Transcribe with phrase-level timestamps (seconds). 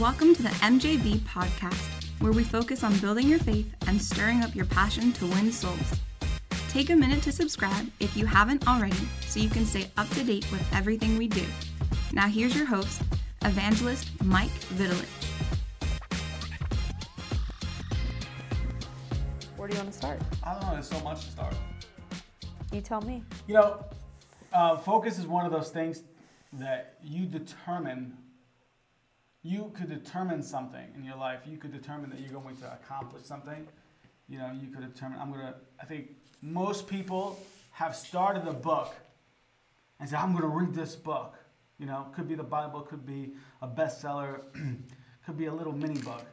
[0.00, 4.52] Welcome to the MJV podcast, where we focus on building your faith and stirring up
[4.52, 6.00] your passion to win souls.
[6.68, 8.96] Take a minute to subscribe if you haven't already
[9.28, 11.44] so you can stay up to date with everything we do.
[12.12, 13.02] Now, here's your host,
[13.44, 15.06] evangelist Mike Vitalich.
[19.56, 20.20] Where do you want to start?
[20.42, 20.72] I don't know.
[20.72, 21.54] There's so much to start.
[22.72, 23.22] You tell me.
[23.46, 23.84] You know,
[24.52, 26.02] uh, focus is one of those things
[26.54, 28.16] that you determine.
[29.44, 31.40] You could determine something in your life.
[31.46, 33.68] You could determine that you're going to accomplish something.
[34.28, 35.18] You know, you could determine.
[35.20, 35.54] I'm gonna.
[35.80, 37.38] I think most people
[37.72, 38.94] have started a book
[40.00, 41.34] and said, "I'm going to read this book."
[41.78, 44.40] You know, could be the Bible, could be a bestseller,
[45.26, 46.24] could be a little mini book,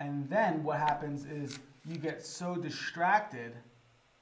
[0.00, 3.52] and then what happens is you get so distracted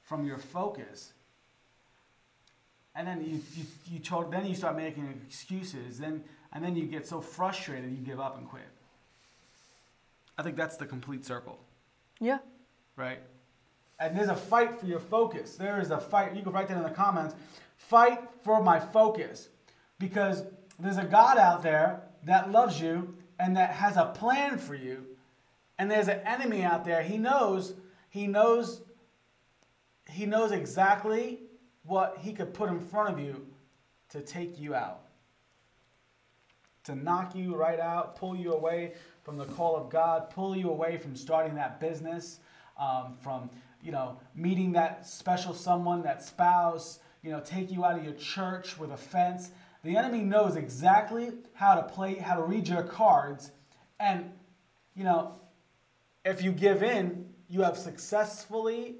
[0.01, 1.13] from your focus
[2.95, 6.23] and then you, you, you told, then you start making excuses then
[6.53, 8.67] and then you get so frustrated you give up and quit.
[10.37, 11.59] I think that's the complete circle.
[12.19, 12.39] Yeah.
[12.95, 13.19] right?
[13.99, 15.55] And there's a fight for your focus.
[15.55, 16.35] There is a fight.
[16.35, 17.35] You can write that in the comments.
[17.77, 19.49] Fight for my focus.
[19.99, 20.43] Because
[20.79, 25.05] there's a god out there that loves you and that has a plan for you.
[25.77, 27.01] And there's an enemy out there.
[27.03, 27.73] He knows
[28.09, 28.81] he knows
[30.09, 31.39] he knows exactly
[31.83, 33.45] what he could put in front of you
[34.09, 35.01] to take you out
[36.89, 40.69] to knock you right out pull you away from the call of god pull you
[40.69, 42.39] away from starting that business
[42.79, 43.49] um, from
[43.83, 48.13] you know meeting that special someone that spouse you know take you out of your
[48.13, 49.51] church with offense.
[49.83, 53.51] The enemy knows exactly how to play how to read your cards.
[53.99, 54.31] And
[54.95, 55.39] you know
[56.25, 58.95] if you give in you have successfully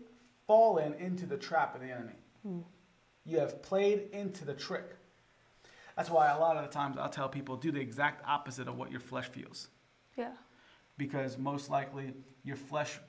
[0.48, 2.16] fallen into the trap of the enemy.
[3.26, 4.96] You have played into the trick
[6.00, 8.78] that's why a lot of the times i'll tell people do the exact opposite of
[8.78, 9.68] what your flesh feels
[10.16, 10.32] Yeah.
[10.98, 13.00] because most likely your flesh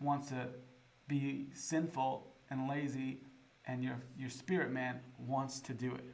[0.00, 0.48] wants to
[1.06, 3.20] be sinful and lazy
[3.66, 6.04] and your your spirit man wants to do it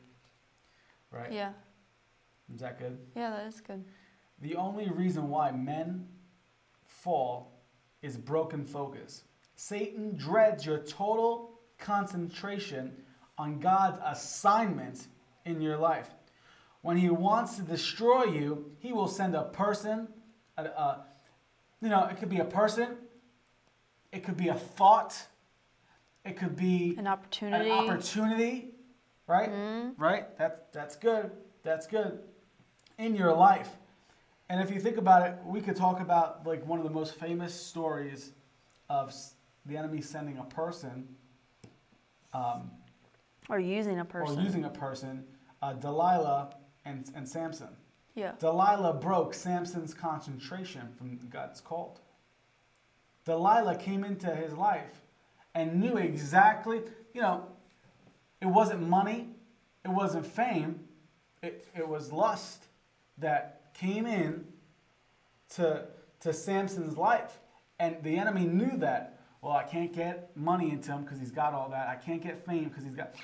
[1.10, 1.52] right Yeah.
[2.54, 3.82] is that good Yeah, that is good.
[4.42, 6.06] the only reason why men
[6.84, 7.62] fall
[8.02, 9.24] is broken focus
[9.56, 12.92] satan dreads your total concentration
[13.38, 15.06] on god's assignment
[15.46, 16.10] in your life
[16.88, 20.08] when he wants to destroy you he will send a person
[20.56, 21.04] a, a,
[21.82, 22.96] you know it could be a person
[24.10, 25.26] it could be a thought
[26.24, 27.70] it could be An opportunity.
[27.70, 28.70] an opportunity,
[29.26, 29.50] right?
[29.96, 30.38] Right?
[30.38, 31.30] That's that's good.
[31.62, 32.20] That's good
[32.98, 33.70] in your life.
[34.50, 37.14] And if you think about it, we could talk about like one of the most
[37.14, 38.32] famous stories
[38.88, 39.14] of
[39.64, 41.06] the enemy sending a person
[42.34, 42.70] um,
[43.48, 44.38] or using a person.
[44.38, 45.24] or using a person,
[45.62, 46.57] uh, Delilah
[46.88, 47.68] and, and Samson.
[48.14, 48.32] Yeah.
[48.38, 52.00] Delilah broke Samson's concentration from God's called.
[53.24, 55.02] Delilah came into his life
[55.54, 56.82] and knew exactly,
[57.12, 57.44] you know,
[58.40, 59.28] it wasn't money,
[59.84, 60.80] it wasn't fame,
[61.42, 62.64] it, it was lust
[63.18, 64.44] that came in
[65.54, 65.84] to,
[66.20, 67.38] to Samson's life.
[67.78, 69.20] And the enemy knew that.
[69.40, 71.86] Well, I can't get money into him because he's got all that.
[71.86, 73.14] I can't get fame because he's got.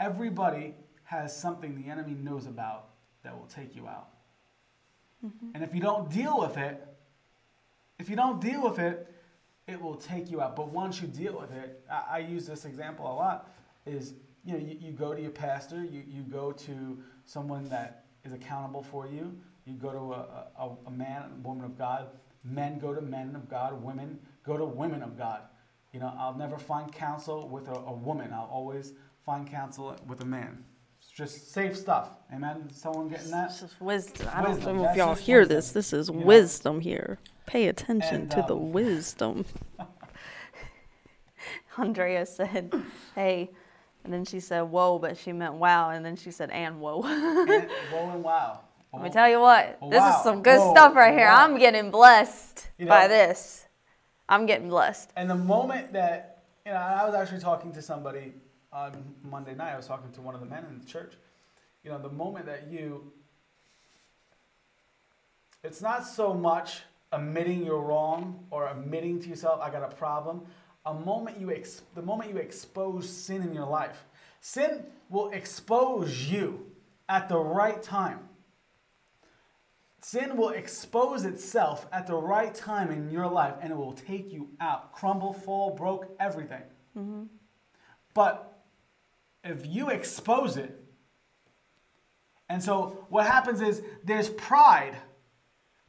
[0.00, 0.74] Everybody
[1.04, 2.88] has something the enemy knows about
[3.22, 4.08] that will take you out.
[5.24, 5.50] Mm-hmm.
[5.54, 6.86] And if you don't deal with it,
[7.98, 9.12] if you don't deal with it,
[9.66, 10.56] it will take you out.
[10.56, 13.50] But once you deal with it, I, I use this example a lot,
[13.86, 14.14] is
[14.44, 18.32] you know, you, you go to your pastor, you, you go to someone that is
[18.32, 19.36] accountable for you,
[19.66, 22.08] you go to a, a, a man, a woman of God,
[22.44, 25.42] men go to men of God, women go to women of God.
[25.92, 28.32] You know, I'll never find counsel with a, a woman.
[28.32, 28.92] I'll always
[29.24, 30.64] find counsel with a man.
[31.18, 32.10] Just safe stuff.
[32.32, 32.70] Amen.
[32.72, 33.48] Someone getting that?
[33.48, 34.28] This is wisdom.
[34.32, 35.72] I don't know if y'all hear wisdom, this.
[35.72, 36.24] This is you know?
[36.24, 37.18] wisdom here.
[37.44, 39.44] Pay attention And, to the um, wisdom.
[41.76, 42.72] Andrea said,
[43.16, 43.50] "Hey,"
[44.04, 47.02] and then she said, "Whoa," but she meant "wow," and then she said, "And whoa."
[47.02, 47.48] And,
[47.90, 48.60] whoa and wow.
[48.92, 50.16] Let me tell you what, this Wow.
[50.16, 50.70] is some good Whoa.
[50.70, 51.26] stuff right here.
[51.26, 51.46] Wow.
[51.46, 53.66] I'm getting blessed You by this.
[54.28, 55.10] I'm getting blessed.
[55.16, 58.34] And the moment that, you know, I was actually talking to somebody
[58.72, 61.14] on Monday night, I was talking to one of the men in the church.
[61.84, 63.12] You know, the moment that you,
[65.64, 66.82] it's not so much
[67.12, 70.42] admitting you're wrong or admitting to yourself, I got a problem.
[70.84, 74.04] A moment you, ex- the moment you expose sin in your life,
[74.40, 76.66] sin will expose you
[77.08, 78.20] at the right time.
[80.00, 84.32] Sin will expose itself at the right time in your life and it will take
[84.32, 84.92] you out.
[84.92, 86.62] Crumble, fall, broke, everything.
[86.96, 87.24] Mm-hmm.
[88.14, 88.57] But
[89.48, 90.78] if you expose it,
[92.48, 94.96] and so what happens is there's pride.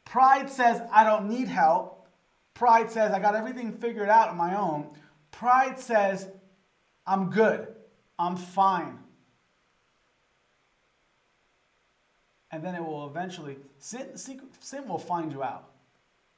[0.05, 2.07] Pride says, I don't need help.
[2.53, 4.89] Pride says, I got everything figured out on my own.
[5.31, 6.27] Pride says,
[7.05, 7.67] I'm good.
[8.17, 8.99] I'm fine.
[12.51, 15.69] And then it will eventually, sin, sin will find you out.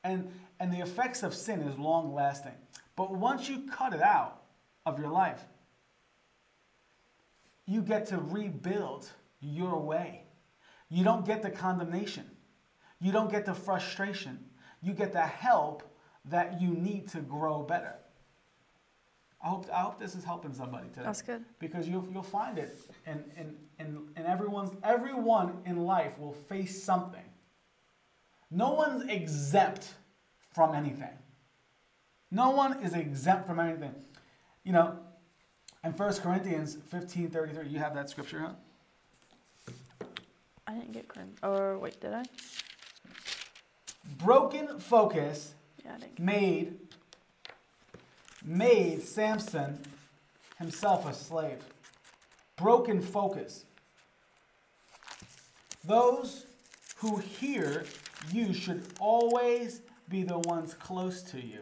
[0.03, 2.53] And, and the effects of sin is long lasting.
[2.95, 4.41] But once you cut it out
[4.85, 5.41] of your life,
[7.65, 9.09] you get to rebuild
[9.39, 10.23] your way.
[10.89, 12.29] You don't get the condemnation.
[12.99, 14.39] You don't get the frustration.
[14.81, 15.83] You get the help
[16.25, 17.95] that you need to grow better.
[19.43, 21.03] I hope, I hope this is helping somebody today.
[21.03, 21.43] That's good.
[21.59, 22.79] Because you'll, you'll find it.
[23.07, 27.23] And, and, and, and everyone's, everyone in life will face something.
[28.51, 29.93] No one's exempt
[30.53, 31.17] from anything.
[32.29, 33.95] No one is exempt from anything.
[34.63, 34.99] You know,
[35.83, 39.74] in 1 Corinthians 15 33, you have that scripture, huh?
[40.68, 41.33] I didn't get crim.
[41.44, 42.24] Or wait, did I?
[44.18, 46.78] Broken focus Yeah, made
[48.44, 49.80] made Samson
[50.57, 51.60] himself a slave.
[52.56, 53.66] Broken focus.
[55.83, 56.45] Those
[56.98, 57.86] who hear
[58.31, 61.60] you should always be the ones close to you.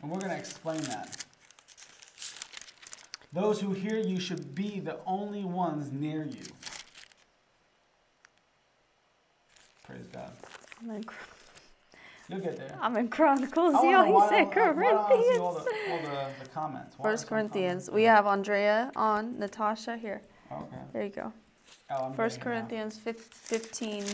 [0.00, 1.21] And we're going to explain that.
[3.32, 6.42] Those who hear you should be the only ones near you.
[9.86, 10.30] Praise God.
[10.82, 11.04] I'm in,
[12.28, 12.76] You'll get there.
[12.80, 13.72] I'm in Chronicles.
[13.82, 15.64] You always say don't- why don't I see all Corinthians.
[15.86, 16.98] the, all the, the comments?
[16.98, 17.86] Why First Corinthians.
[17.86, 20.20] comments We have Andrea on, Natasha here.
[20.50, 20.76] Okay.
[20.92, 21.32] There you go.
[21.90, 22.60] Oh, First getting it now.
[22.60, 24.04] Corinthians fif- 15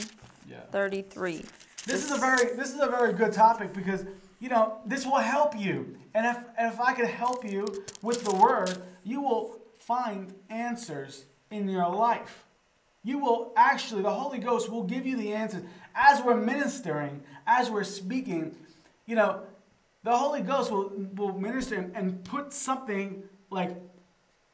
[0.48, 0.60] Yeah.
[0.72, 1.44] 33.
[1.86, 4.04] This is a very this is a very good topic because
[4.40, 7.66] you know this will help you, and if if I could help you
[8.02, 12.44] with the word, you will find answers in your life.
[13.02, 15.62] You will actually the Holy Ghost will give you the answers
[15.94, 18.54] as we're ministering, as we're speaking.
[19.06, 19.42] You know,
[20.04, 23.76] the Holy Ghost will will minister and, and put something like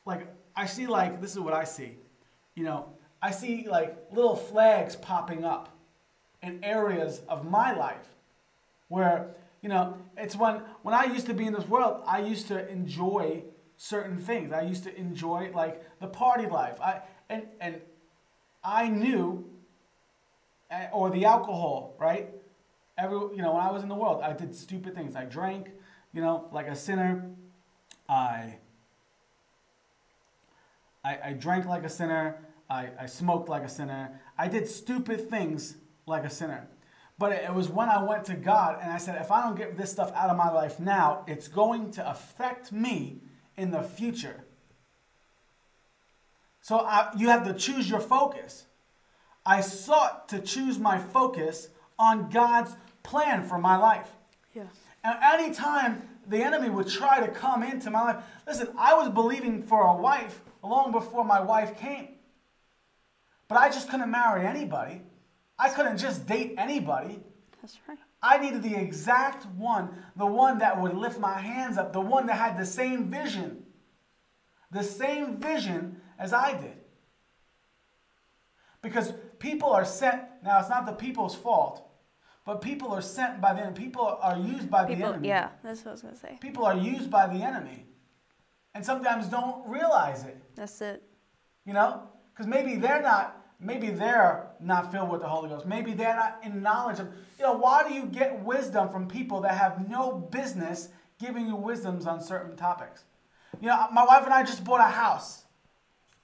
[0.06, 1.96] like I see like this is what I see.
[2.54, 2.88] You know,
[3.20, 5.70] I see like little flags popping up
[6.42, 8.06] in areas of my life
[8.88, 9.34] where
[9.64, 12.68] you know it's when when I used to be in this world I used to
[12.68, 13.42] enjoy
[13.78, 17.00] certain things I used to enjoy like the party life I
[17.30, 17.80] and and
[18.62, 19.50] I knew
[20.70, 22.28] eh, or the alcohol right
[22.98, 25.70] every you know when I was in the world I did stupid things I drank
[26.12, 27.30] you know like a sinner
[28.06, 28.58] I
[31.02, 32.38] I, I drank like a sinner.
[32.68, 34.20] I, I smoked like a sinner.
[34.38, 35.76] I did stupid things
[36.06, 36.66] like a sinner.
[37.18, 39.56] But it, it was when I went to God and I said, if I don't
[39.56, 43.20] get this stuff out of my life now, it's going to affect me
[43.56, 44.44] in the future.
[46.60, 48.64] So I, you have to choose your focus.
[49.46, 51.68] I sought to choose my focus
[51.98, 54.10] on God's plan for my life.
[54.54, 54.64] Yeah.
[55.04, 59.62] And anytime the enemy would try to come into my life, listen, I was believing
[59.62, 62.08] for a wife long before my wife came.
[63.46, 65.02] But I just couldn't marry anybody.
[65.58, 67.20] I couldn't just date anybody.
[67.60, 67.98] That's right.
[68.22, 72.26] I needed the exact one, the one that would lift my hands up, the one
[72.26, 73.64] that had the same vision.
[74.70, 76.76] The same vision as I did.
[78.82, 81.86] Because people are sent, now it's not the people's fault,
[82.44, 83.78] but people are sent by the enemy.
[83.78, 85.28] People are used by the enemy.
[85.28, 86.38] yeah, that's what I was going to say.
[86.40, 87.86] People are used by the enemy
[88.74, 91.02] and sometimes don't realize it, That's it.
[91.64, 92.02] you know?
[92.32, 95.66] Because maybe they're not, maybe they're not filled with the Holy Ghost.
[95.66, 97.08] Maybe they're not in knowledge of,
[97.38, 101.56] you know, why do you get wisdom from people that have no business giving you
[101.56, 103.04] wisdoms on certain topics?
[103.60, 105.44] You know, my wife and I just bought a house,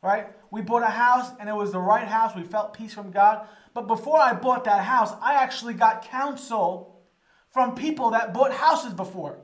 [0.03, 0.29] right?
[0.51, 2.35] We bought a house and it was the right house.
[2.35, 3.47] We felt peace from God.
[3.73, 7.01] But before I bought that house, I actually got counsel
[7.51, 9.39] from people that bought houses before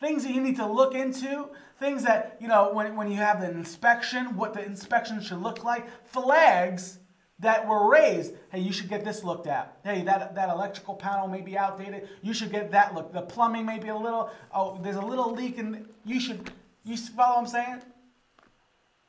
[0.00, 3.42] things that you need to look into, things that, you know, when, when you have
[3.42, 6.98] an inspection, what the inspection should look like, flags
[7.38, 8.34] that were raised.
[8.50, 9.78] Hey, you should get this looked at.
[9.84, 12.08] Hey, that, that electrical panel may be outdated.
[12.22, 13.12] You should get that looked.
[13.12, 16.50] The plumbing may be a little, oh, there's a little leak and you should,
[16.84, 17.82] you follow what I'm saying?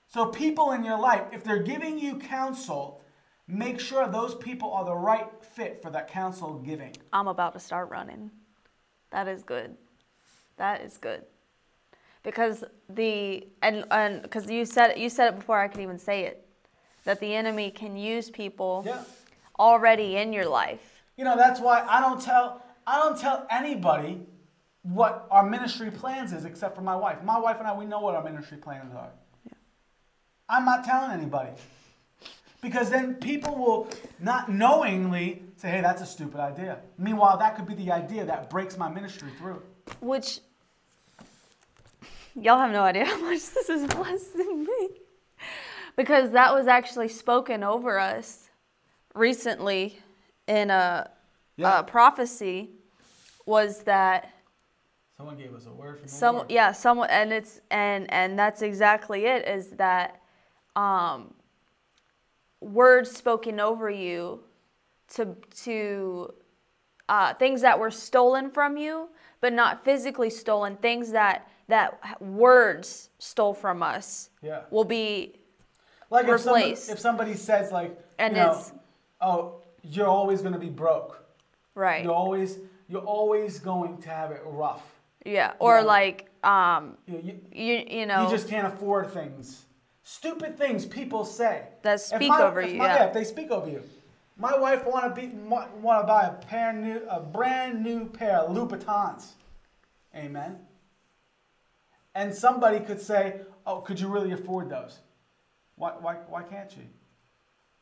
[0.08, 3.02] So people in your life, if they're giving you counsel,
[3.48, 6.96] make sure those people are the right fit for that counsel giving.
[7.14, 8.32] I'm about to start running.
[9.12, 9.76] That is good.
[10.58, 11.24] That is good.
[12.24, 16.26] Because the and and because you said you said it before I could even say
[16.26, 16.46] it,
[17.04, 19.04] that the enemy can use people Yeah.
[19.58, 21.04] already in your life.
[21.18, 24.26] You know, that's why I don't tell I don't tell anybody
[24.84, 27.24] what our ministry plans is except for my wife.
[27.24, 29.10] My wife and I we know what our ministry plans are.
[30.50, 31.52] I'm not telling anybody.
[32.62, 33.88] Because then people will
[34.20, 36.78] not knowingly say, hey, that's a stupid idea.
[36.98, 39.64] Meanwhile, that could be the idea that breaks my ministry through.
[40.00, 40.40] Which
[42.36, 44.90] y'all have no idea how much this is blessing me.
[45.96, 48.50] Because that was actually spoken over us
[49.14, 50.00] recently
[50.48, 51.10] in a,
[51.58, 51.80] Yeah.
[51.80, 52.70] a prophecy
[53.46, 54.32] was that
[55.18, 56.52] Someone gave us a word from the some Lord.
[56.52, 60.20] yeah someone and it's and and that's exactly it is that
[60.76, 61.34] um
[62.60, 64.40] words spoken over you
[65.10, 66.34] to to
[67.10, 69.10] uh, things that were stolen from you
[69.42, 74.62] but not physically stolen things that that words stole from us Yeah.
[74.72, 75.40] will be
[76.10, 78.62] Like if somebody, if somebody says like, And you know,
[79.22, 81.24] oh, you're always going to be broke.
[81.76, 84.84] right You're always you're always going to have it rough.
[85.26, 85.82] yeah or Yeah.
[85.96, 89.66] like um You, you, you know you just can't afford things.
[90.04, 93.06] Stupid things people say That speak my- over you, my- yeah.
[93.06, 93.82] if they speak over you.
[94.42, 98.40] My wife want to be want to buy a pair new a brand new pair
[98.40, 99.34] of Louboutins.
[100.16, 100.58] Amen.
[102.16, 104.98] And somebody could say, "Oh, could you really afford those?
[105.76, 106.88] Why why why can't you?"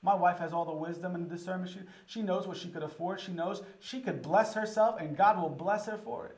[0.02, 1.72] My wife has all the wisdom and discernment.
[1.72, 3.22] She, she knows what she could afford.
[3.22, 6.38] She knows she could bless herself, and God will bless her for it.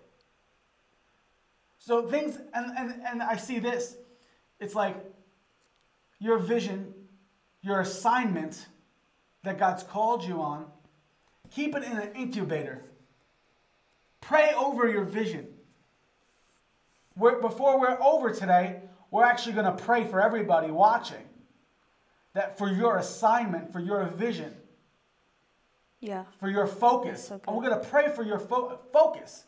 [1.79, 3.97] So things, and, and, and I see this.
[4.59, 4.97] It's like
[6.19, 6.93] your vision,
[7.63, 8.67] your assignment
[9.43, 10.65] that God's called you on,
[11.49, 12.83] keep it in an incubator.
[14.21, 15.47] Pray over your vision.
[17.15, 21.23] We're, before we're over today, we're actually going to pray for everybody watching
[22.33, 24.53] that for your assignment, for your vision,
[25.99, 27.27] yeah for your focus.
[27.27, 29.43] so and we're going to pray for your fo- focus.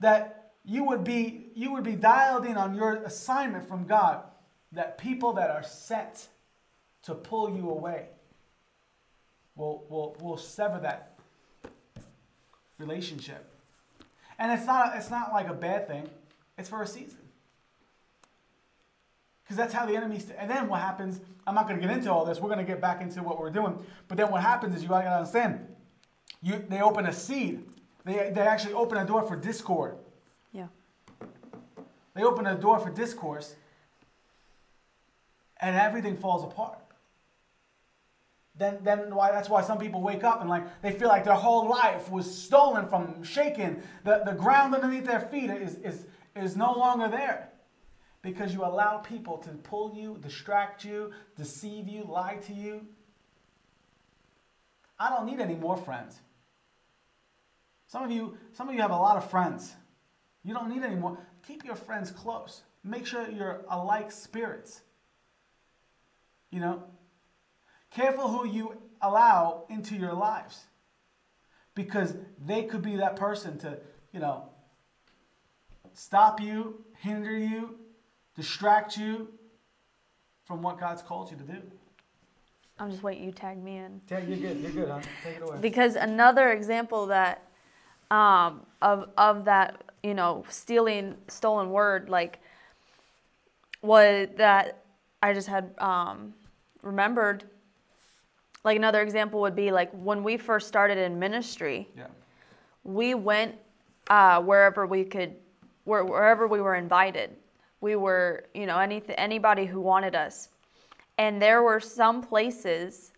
[0.00, 4.24] That you would be you would be dialed in on your assignment from God.
[4.72, 6.26] That people that are set
[7.02, 8.06] to pull you away
[9.56, 11.18] will will will sever that
[12.78, 13.50] relationship.
[14.38, 16.08] And it's not it's not like a bad thing.
[16.58, 17.18] It's for a season.
[19.44, 20.18] Because that's how the enemy.
[20.18, 21.20] St- and then what happens?
[21.46, 22.40] I'm not going to get into all this.
[22.40, 23.78] We're going to get back into what we're doing.
[24.08, 25.66] But then what happens is you got to understand.
[26.42, 27.64] You they open a seed.
[28.04, 29.96] They they actually open a door for discord.
[30.52, 30.68] yeah
[32.14, 33.54] They open a door for discourse.
[35.60, 36.78] And everything falls apart.
[38.56, 41.34] Then then why that's why some people wake up and like they feel like their
[41.34, 43.82] whole life was stolen from them, shaken.
[44.04, 46.06] The the ground underneath their feet is is
[46.36, 47.50] is no longer there
[48.22, 52.86] because you allow people to pull you, distract you, deceive you, lie to you.
[54.98, 56.20] I don't need any more friends.
[57.86, 59.74] Some of you, some of you have a lot of friends.
[60.42, 61.18] You don't need any more.
[61.46, 62.62] Keep your friends close.
[62.82, 64.82] Make sure you're alike spirits.
[66.50, 66.82] You know?
[67.94, 70.64] Careful who you allow into your lives.
[71.74, 73.78] Because they could be that person to,
[74.12, 74.48] you know,
[75.92, 77.78] stop you, hinder you,
[78.36, 79.28] distract you
[80.44, 81.62] from what God's called you to do.
[82.78, 84.58] i'm just waiting you tag me in Yeah, you're good.
[84.60, 85.00] You're good, huh?
[85.24, 85.56] Take it away.
[85.60, 87.42] because another example that
[88.10, 92.38] um, of of that you know stealing stolen word like
[93.82, 94.84] was that
[95.22, 96.34] I just had um,
[96.82, 97.44] remembered.
[98.64, 102.06] Like another example would be like when we first started in ministry, Yeah.
[102.82, 103.56] we went
[104.08, 105.34] uh, wherever we could,
[105.84, 107.36] where, wherever we were invited.
[107.80, 110.48] We were, you know, any, anybody who wanted us.
[111.18, 113.12] And there were some places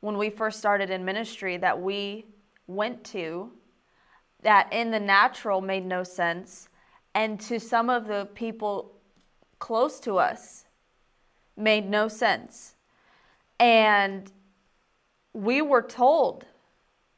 [0.00, 2.26] when we first started in ministry that we
[2.66, 3.50] went to
[4.42, 6.68] that in the natural made no sense.
[7.14, 8.92] And to some of the people
[9.58, 10.64] close to us
[11.56, 12.74] made no sense.
[13.58, 14.30] And
[15.32, 16.46] we were told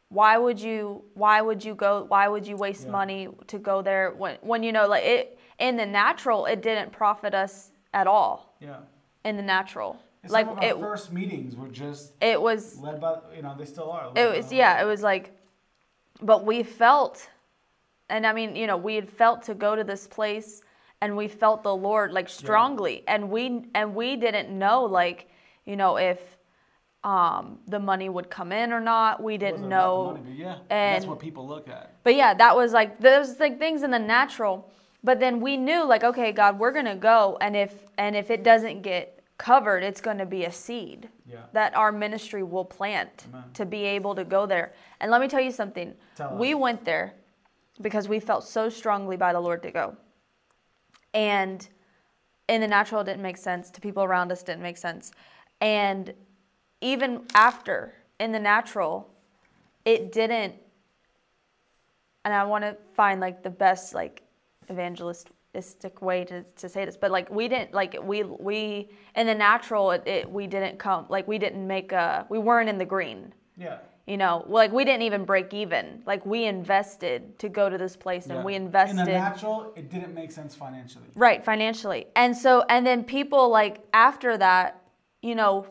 [0.09, 2.91] why would you why would you go why would you waste Yeah.
[2.93, 6.93] money to go there when when you know like it in the natural it didn't
[6.93, 8.77] profit us at all Yeah.
[9.25, 12.79] in the natural And like some of our it first meetings were just it was
[12.81, 14.11] led by, you know, they still are.
[14.15, 15.33] it was yeah it was like
[16.21, 17.31] but we felt
[18.11, 20.61] and i mean you know we had felt to go to this place
[21.01, 25.29] and we felt the lord like strongly and we and we didn't know like
[25.65, 26.37] you know if
[27.05, 30.37] um the money would come in or not we didn't wasn't about the know money,
[30.37, 31.97] yeah, that's what people look at.
[32.05, 34.71] but yeah, that was like those like things in the natural.
[35.05, 38.45] But then we knew like, okay, God, we're gonna go, and if and if it
[38.45, 41.39] doesn't get covered, it's gonna be a seed Yeah.
[41.53, 43.43] that our ministry will plant Amen.
[43.55, 44.73] to be able to go there.
[45.01, 45.95] And let me tell you something.
[46.15, 46.61] Tell we us.
[46.61, 47.15] went there
[47.81, 49.97] because we felt so strongly by the Lord to go.
[51.15, 51.67] And
[52.49, 53.71] in the natural, it didn't make sense.
[53.73, 55.11] To people around us, didn't make sense.
[55.61, 56.15] And
[56.83, 59.09] even after in the natural,
[59.85, 60.55] it didn't.
[62.25, 64.23] And I want to find like the best like
[64.71, 69.35] evangelistic way to, to say this, but like we didn't like we we in the
[69.35, 72.85] natural it, it we didn't come like we didn't make a we weren't in the
[72.85, 73.33] green.
[73.57, 73.79] Yeah.
[74.07, 76.03] You know, like we didn't even break even.
[76.07, 78.43] Like we invested to go to this place, and Yeah.
[78.45, 78.99] we invested.
[78.99, 81.05] In the natural, it didn't make sense financially.
[81.15, 82.09] Right, financially.
[82.17, 84.83] And so, and then people like after that,
[85.23, 85.67] you know,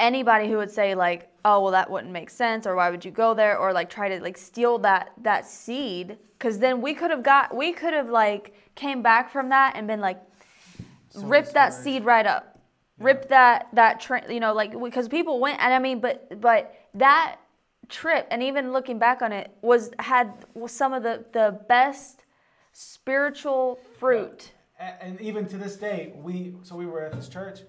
[0.00, 3.10] anybody who would say like, oh, well, that wouldn't make sense, or why would you
[3.10, 7.10] go there, or like try to like steal that that seed, because then we could
[7.10, 10.20] have got, we could have like came back from that and been like,
[11.10, 12.58] So ripped that seed right up,
[12.98, 16.74] ripped that that tra- you know, like because people went, and I mean, but but
[16.94, 17.36] that
[17.88, 22.24] trip, and even looking back on it, was had was some of the the best
[22.72, 24.52] spiritual fruit.
[24.78, 27.60] A- And even to this day, we so we were at this church.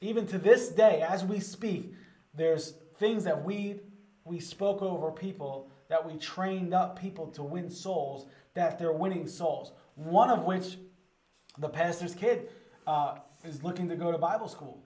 [0.00, 1.94] Even to this day, as we speak,
[2.34, 3.80] there's things that we
[4.24, 8.26] we spoke over people that we trained up people to win souls.
[8.54, 9.72] That they're winning souls.
[9.94, 10.78] One of which,
[11.58, 12.48] the pastor's kid,
[12.86, 14.82] uh, is looking to go to Bible school.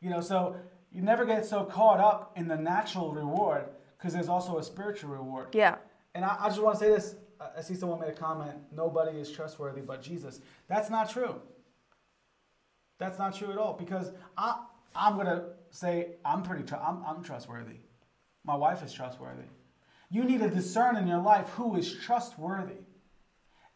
[0.00, 0.56] You know, so
[0.90, 3.66] you never get so caught up in the natural reward
[3.98, 5.48] because there's also a spiritual reward.
[5.54, 5.76] Yeah.
[6.14, 7.14] And I, I just want to say this.
[7.40, 8.56] I- I see someone made a comment.
[8.72, 10.40] Nobody is trustworthy but Jesus.
[10.68, 11.40] That's not true.
[13.00, 13.72] That's not true at all.
[13.72, 14.62] Because I,
[14.94, 16.62] I'm gonna say I'm pretty.
[16.62, 17.78] Tr- I'm, I'm trustworthy.
[18.44, 19.48] My wife is trustworthy.
[20.10, 22.84] You need to discern in your life who is trustworthy.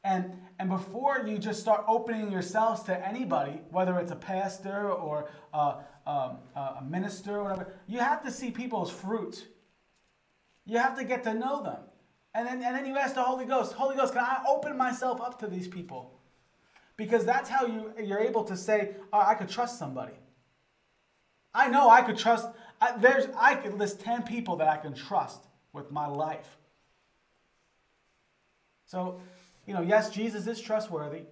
[0.05, 5.31] And and before you just start opening yourselves to anybody, whether it's a pastor or
[5.53, 9.47] a, um, a minister or whatever, you have to see people's fruit.
[10.67, 11.81] You have to get to know them.
[12.35, 15.21] And then, and then you ask the Holy Ghost, Holy Ghost, can I open myself
[15.21, 16.14] up to these people?
[16.97, 20.15] Because that's how you, you're able to say, oh, I could trust somebody.
[21.55, 22.49] I know I could trust,
[22.81, 26.57] I, there's, I could list 10 people that I can trust with my life.
[28.87, 29.21] So,
[29.67, 31.23] you know, yes, Jesus is trustworthy,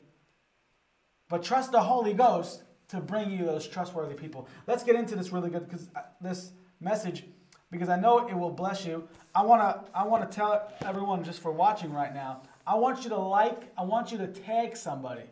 [1.28, 4.48] but trust the Holy Ghost to bring you those trustworthy people.
[4.66, 7.24] Let's get into this really good because uh, this message,
[7.70, 9.08] because I know it will bless you.
[9.34, 12.42] I want to I want to tell everyone just for watching right now.
[12.66, 15.24] I want you to like, I want you to tag somebody.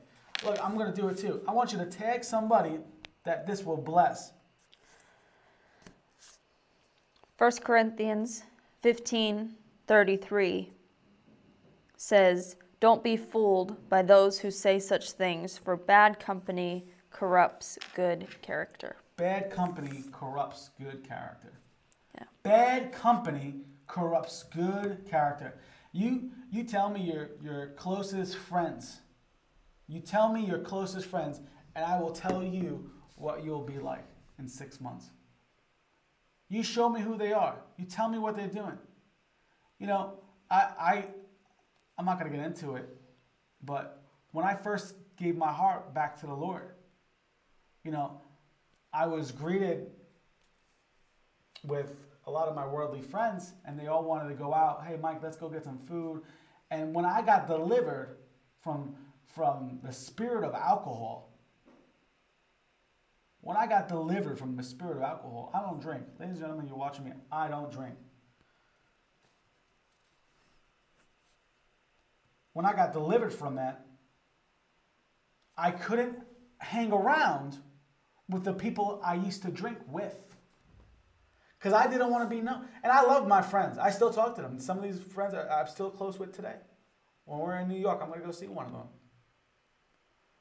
[0.44, 1.40] Look, I'm going to do it too.
[1.46, 2.78] I want you to tag somebody
[3.24, 4.32] that this will bless.
[7.38, 8.42] 1 Corinthians
[8.82, 9.54] 15
[9.86, 10.72] 33
[11.96, 18.28] says, Don't be fooled by those who say such things, for bad company corrupts good
[18.40, 18.96] character.
[19.16, 21.52] Bad company corrupts good character.
[22.14, 22.24] Yeah.
[22.42, 25.54] Bad company corrupts good character.
[25.92, 29.00] You you tell me your your closest friends.
[29.90, 31.40] You tell me your closest friends,
[31.74, 34.06] and I will tell you what you'll be like
[34.38, 35.10] in six months.
[36.48, 37.56] You show me who they are.
[37.76, 38.78] You tell me what they're doing.
[39.80, 41.04] You know, I I
[41.98, 42.88] I'm not gonna get into it,
[43.64, 46.70] but when I first gave my heart back to the Lord,
[47.82, 48.20] you know,
[48.92, 49.88] I was greeted
[51.64, 51.90] with
[52.28, 54.84] a lot of my worldly friends, and they all wanted to go out.
[54.86, 56.22] Hey, Mike, let's go get some food.
[56.70, 58.18] And when I got delivered
[58.62, 58.94] from
[59.34, 61.30] from the spirit of alcohol,
[63.42, 66.02] when I got delivered from the spirit of alcohol, I don't drink.
[66.18, 67.12] Ladies and gentlemen, you're watching me.
[67.32, 67.94] I don't drink.
[72.52, 73.86] When I got delivered from that,
[75.56, 76.18] I couldn't
[76.58, 77.58] hang around
[78.28, 80.16] with the people I used to drink with.
[81.58, 82.66] Because I didn't want to be known.
[82.82, 83.78] And I love my friends.
[83.78, 84.58] I still talk to them.
[84.58, 86.56] Some of these friends I'm still close with today.
[87.26, 88.88] When we're in New York, I'm going to go see one of them.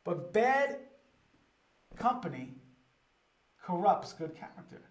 [0.10, 0.80] But bad
[1.96, 2.56] company
[3.62, 4.82] corrupts good character.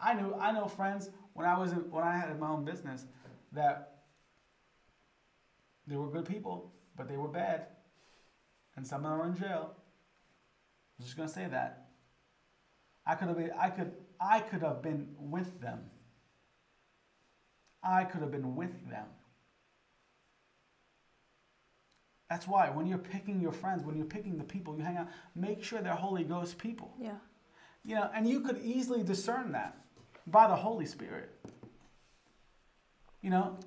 [0.00, 3.06] I knew I know friends when I was in, when I had my own business
[3.50, 4.04] that
[5.88, 7.66] they were good people, but they were bad,
[8.76, 9.74] and some of them are in jail.
[11.00, 11.88] I'm just gonna say that.
[13.04, 15.80] I could have been I could I could have been with them.
[17.82, 19.06] I could have been with them.
[22.32, 25.08] That's why when you're picking your friends, when you're picking the people you hang out,
[25.34, 26.94] make sure they're Holy Ghost people.
[26.98, 27.18] Yeah.
[27.84, 29.76] You know, and you could easily discern that
[30.26, 31.28] by the Holy Spirit.
[33.20, 33.58] You know,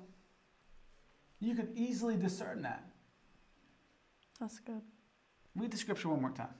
[1.38, 2.82] you could easily discern that.
[4.40, 4.82] That's good.
[5.54, 6.54] Read the scripture one more time.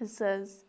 [0.00, 0.64] It says,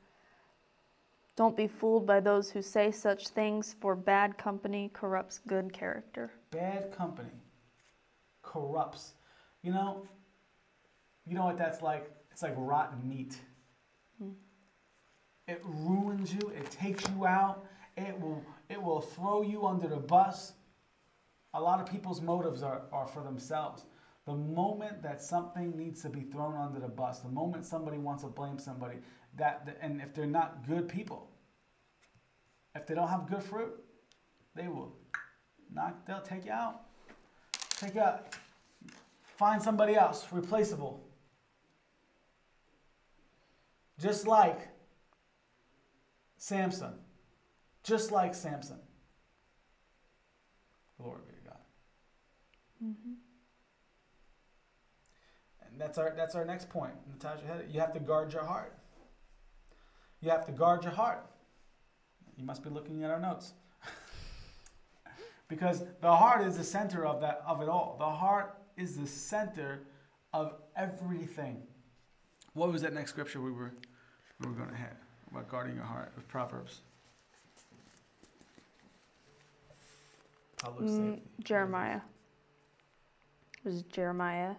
[1.35, 6.29] Don't be fooled by those who say such things, for bad company corrupts good character.
[6.51, 7.31] Bad company
[8.43, 9.14] corrupts.
[9.65, 10.03] You know,
[11.25, 12.11] you know what that's like?
[12.31, 13.35] It's like rotten meat.
[14.21, 14.29] Hmm.
[15.47, 17.65] It ruins ruins you, it takes you out,
[17.97, 20.53] it will, it will throw you under the bus.
[21.55, 23.85] A lot of people's motives are, are for themselves.
[24.27, 28.21] The moment that something needs to be thrown under the bus, the moment somebody wants
[28.21, 28.97] to blame somebody,
[29.37, 31.31] that and if they're not good people,
[32.75, 33.73] if they don't have good fruit,
[34.55, 34.95] they will
[35.73, 36.05] knock.
[36.05, 36.81] They'll take you out.
[37.79, 38.35] Take you out.
[39.35, 41.03] Find somebody else, replaceable.
[43.99, 44.69] Just like
[46.37, 46.93] Samson.
[47.83, 48.77] Just like Samson.
[50.97, 51.57] Glory be to God.
[52.83, 53.13] Mm-hmm.
[55.69, 56.93] And that's our that's our next point.
[57.11, 57.67] Natasha had it.
[57.71, 58.77] You have to guard your heart.
[60.21, 61.25] You have to guard your heart.
[62.37, 63.53] You must be looking at our notes.
[65.49, 67.97] because the heart is the center of that of it all.
[67.99, 69.81] The heart is the center
[70.33, 71.61] of everything.
[72.53, 73.73] What was that next scripture we were
[74.39, 74.97] we were going to have
[75.31, 76.81] about guarding your heart with Proverbs?
[80.63, 82.01] Mm, Jeremiah.
[83.63, 84.55] It was Jeremiah.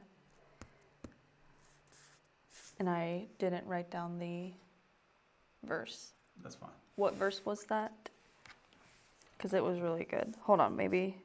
[2.78, 4.52] And I didn't write down the
[5.64, 6.12] verse.
[6.42, 6.70] That's fine.
[6.96, 7.92] What verse was that?
[9.36, 10.34] Because it was really good.
[10.42, 11.16] Hold on, maybe.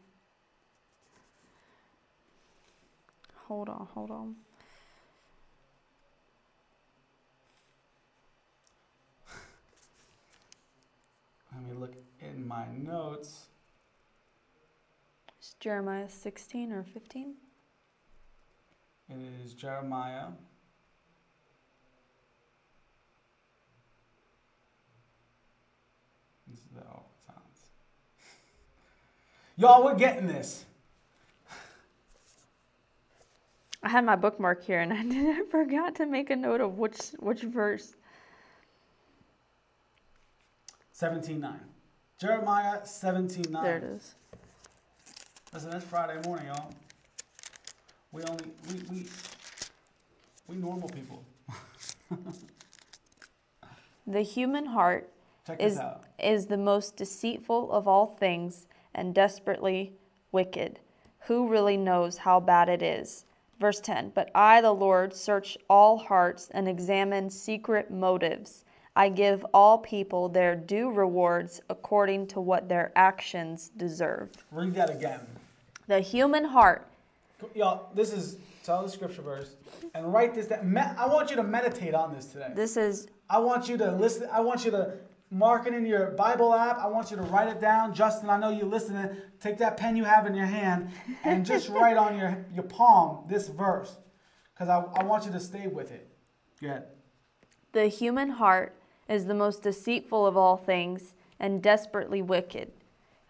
[3.51, 4.35] Hold on, hold on.
[11.51, 13.47] Let me look in my notes.
[15.41, 17.35] Is Jeremiah 16 or 15?
[19.09, 20.27] It is Jeremiah.
[26.47, 27.69] This is the oh, sounds.
[29.57, 30.63] Y'all, we're getting this.
[33.83, 36.99] I had my bookmark here and I didn't forgot to make a note of which
[37.19, 37.95] which verse.
[40.97, 41.55] 17.9.
[42.19, 43.63] Jeremiah 17.9.
[43.63, 44.13] There it is.
[45.51, 46.71] Listen, it's Friday morning, y'all.
[48.11, 49.07] We only we we
[50.47, 51.23] we normal people.
[54.05, 55.09] the human heart
[55.47, 55.79] Check is
[56.19, 59.93] is the most deceitful of all things and desperately
[60.31, 60.79] wicked.
[61.21, 63.25] Who really knows how bad it is?
[63.61, 68.65] Verse 10 But I, the Lord, search all hearts and examine secret motives.
[68.95, 74.31] I give all people their due rewards according to what their actions deserve.
[74.51, 75.19] Read that again.
[75.87, 76.87] The human heart.
[77.53, 79.55] Y'all, this is tell the scripture verse
[79.93, 80.75] and write this down.
[80.97, 82.51] I want you to meditate on this today.
[82.55, 84.27] This is I want you to listen.
[84.31, 84.93] I want you to
[85.31, 86.77] mark it in your Bible app.
[86.77, 87.93] I want you to write it down.
[87.95, 89.09] Justin, I know you're listening.
[89.39, 90.89] Take that pen you have in your hand
[91.23, 93.97] and just write on your, your palm this verse
[94.53, 96.07] because I, I want you to stay with it.
[96.61, 96.83] Go ahead.
[97.71, 98.75] The human heart
[99.07, 102.71] is the most deceitful of all things and desperately wicked.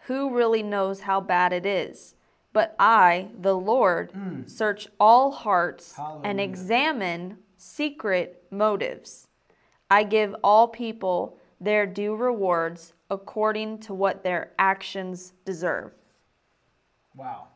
[0.07, 2.15] Who really knows how bad it is?
[2.51, 4.49] But I, the Lord, mm.
[4.49, 6.27] search all hearts Hallelujah.
[6.27, 9.27] and examine secret motives.
[9.89, 15.91] I give all people their due rewards according to what their actions deserve.
[17.15, 17.49] Wow.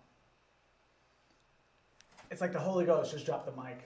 [2.29, 3.79] It's like the Holy Ghost just dropped the mic.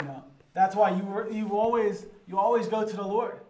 [0.00, 3.40] you know, that's why you were, you always you always go to the Lord.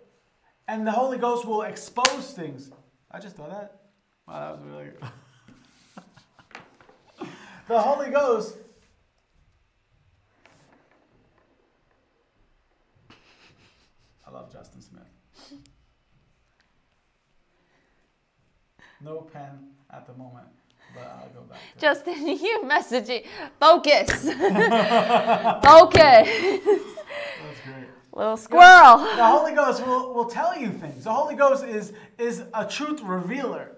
[0.68, 2.70] And the Holy Ghost will expose things.
[3.10, 3.80] I just thought that.
[4.26, 4.90] Wow, that was really
[7.18, 7.28] good.
[7.68, 8.56] the Holy Ghost
[14.30, 15.02] I love Justin Smith.
[19.02, 19.50] No pen
[19.90, 20.46] at the moment,
[20.94, 21.58] but I'll go back.
[21.78, 23.24] Justin, you messaging.
[23.58, 24.10] Focus.
[25.64, 26.28] Focus.
[26.64, 27.86] That's great.
[28.12, 28.98] Little squirrel.
[28.98, 31.04] the Holy Ghost will, will tell you things.
[31.04, 33.72] The Holy Ghost is, is a truth revealer.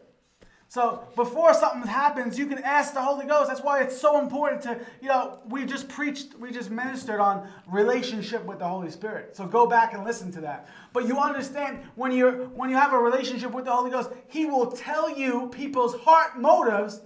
[0.73, 3.49] So before something happens, you can ask the Holy Ghost.
[3.49, 7.47] That's why it's so important to, you know, we just preached, we just ministered on
[7.67, 9.37] relationship with the Holy Spirit.
[9.37, 10.71] So go back and listen to that.
[10.95, 14.47] But you understand when you're when you have a relationship with the Holy Ghost, He
[14.47, 17.03] will tell you people's heart motives.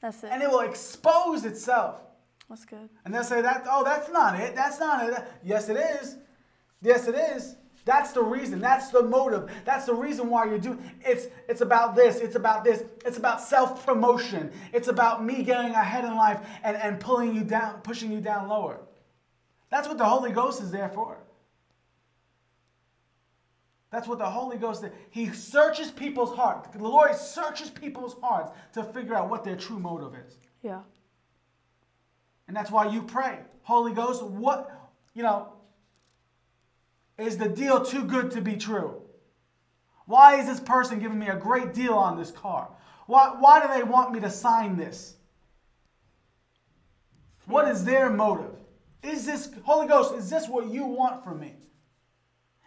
[0.00, 0.30] That's it.
[0.30, 1.96] And it will expose itself.
[2.48, 2.90] That's good.
[3.04, 4.54] And they'll say that, oh, that's not it.
[4.54, 5.18] That's not it.
[5.42, 6.14] Yes, it is.
[6.80, 7.56] Yes, it is.
[7.88, 8.60] That's the reason.
[8.60, 9.50] That's the motive.
[9.64, 12.16] That's the reason why you're doing it's it's about this.
[12.16, 12.84] It's about this.
[13.06, 14.52] It's about self-promotion.
[14.74, 18.46] It's about me getting ahead in life and, and pulling you down, pushing you down
[18.46, 18.80] lower.
[19.70, 21.16] That's what the Holy Ghost is there for.
[23.90, 24.90] That's what the Holy Ghost is.
[25.08, 26.68] He searches people's hearts.
[26.68, 30.36] The Lord searches people's hearts to figure out what their true motive is.
[30.62, 30.82] Yeah.
[32.48, 33.38] And that's why you pray.
[33.62, 35.54] Holy Ghost, what, you know,
[37.18, 39.02] Is the deal too good to be true?
[40.06, 42.70] Why is this person giving me a great deal on this car?
[43.06, 45.16] Why, why do they want me to sign this?
[47.46, 48.54] What is their motive?
[49.02, 51.54] Is this, Holy Ghost, is this what you want from me?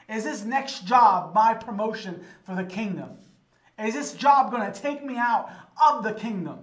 [0.10, 3.12] Is this next job my promotion for the kingdom?
[3.80, 5.50] Is this job going to take me out
[5.84, 6.60] of the kingdom?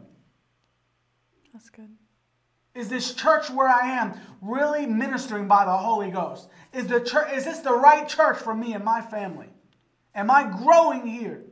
[1.52, 1.90] That's good.
[2.78, 6.48] Is this church where I am really ministering by the Holy Ghost?
[6.72, 9.48] Is the church is this the right church for me and my family?
[10.14, 11.42] Am I growing here?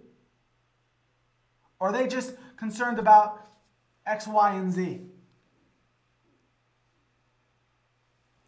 [1.81, 3.45] Or are they just concerned about
[4.07, 5.01] X, Y, and Z?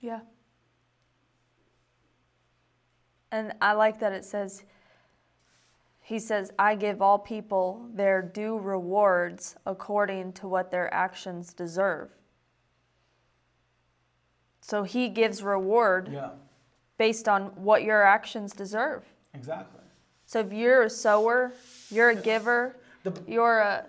[0.01, 0.21] Yeah.
[3.33, 4.63] And I like that it says,
[6.01, 12.11] he says, I give all people their due rewards according to what their actions deserve.
[14.69, 16.31] So he gives reward Yeah,
[16.99, 19.03] based on what your actions deserve.
[19.33, 19.81] exactly.
[20.27, 21.53] So if you're a sower,
[21.91, 23.87] you're a giver, The, you're a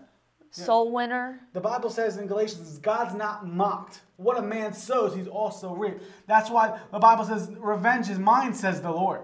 [0.52, 1.42] soul winner.
[1.52, 4.00] the Bible says in Galatians, God's not mocked.
[4.16, 6.02] What a man sows, he's also reaped.
[6.28, 9.22] That's why the Bible says, Revenge is mine, says the Lord.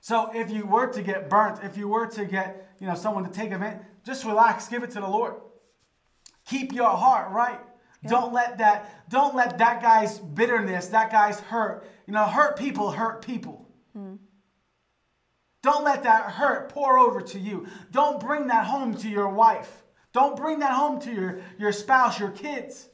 [0.00, 3.22] So if you were to get burnt, if you were to get, you know, someone
[3.24, 5.34] to take advantage, just relax, give it to the Lord.
[6.44, 7.60] Keep your heart right.
[8.06, 12.90] Don't let that, don't let that guy's bitterness, that guy's hurt, you know, hurt people
[12.90, 13.68] hurt people.
[13.94, 14.16] Hmm.
[15.62, 17.66] Don't let that hurt pour over to you.
[17.90, 19.82] Don't bring that home to your wife.
[20.12, 22.88] Don't bring that home to your, your spouse, your kids.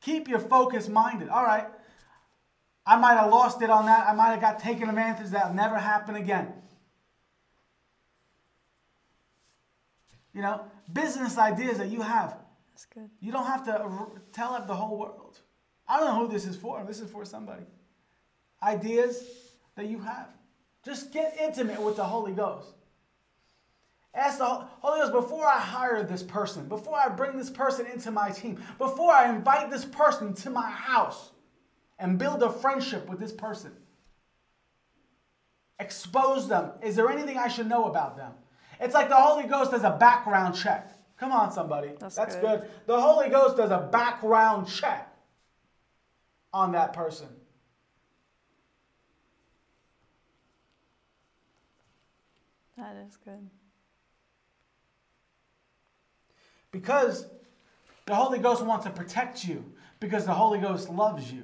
[0.00, 1.28] Keep your focus minded.
[1.28, 1.66] All right.
[2.86, 4.08] I might have lost it on that.
[4.08, 5.30] I might have got taken advantage.
[5.30, 6.54] That'll never happen again.
[10.32, 10.60] You know,
[10.92, 12.36] business ideas that you have,
[12.72, 13.10] That's good.
[13.20, 15.40] you don't have to r- tell up the whole world.
[15.88, 16.84] I don't know who this is for.
[16.86, 17.64] This is for somebody.
[18.62, 19.24] Ideas
[19.74, 20.28] that you have.
[20.84, 22.74] Just get intimate with the Holy Ghost.
[24.14, 28.10] Ask the Holy Ghost before I hire this person, before I bring this person into
[28.10, 31.30] my team, before I invite this person to my house
[31.98, 33.72] and build a friendship with this person.
[35.78, 36.72] Expose them.
[36.82, 38.32] Is there anything I should know about them?
[38.80, 40.96] It's like the Holy Ghost does a background check.
[41.18, 41.90] Come on, somebody.
[41.98, 42.40] That's good.
[42.40, 42.70] good.
[42.86, 45.14] The Holy Ghost does a background check
[46.52, 47.28] on that person.
[52.78, 53.50] That is good.
[56.72, 57.26] Because
[58.06, 59.62] the Holy Ghost wants to protect you
[59.98, 61.42] because the Holy Ghost loves you.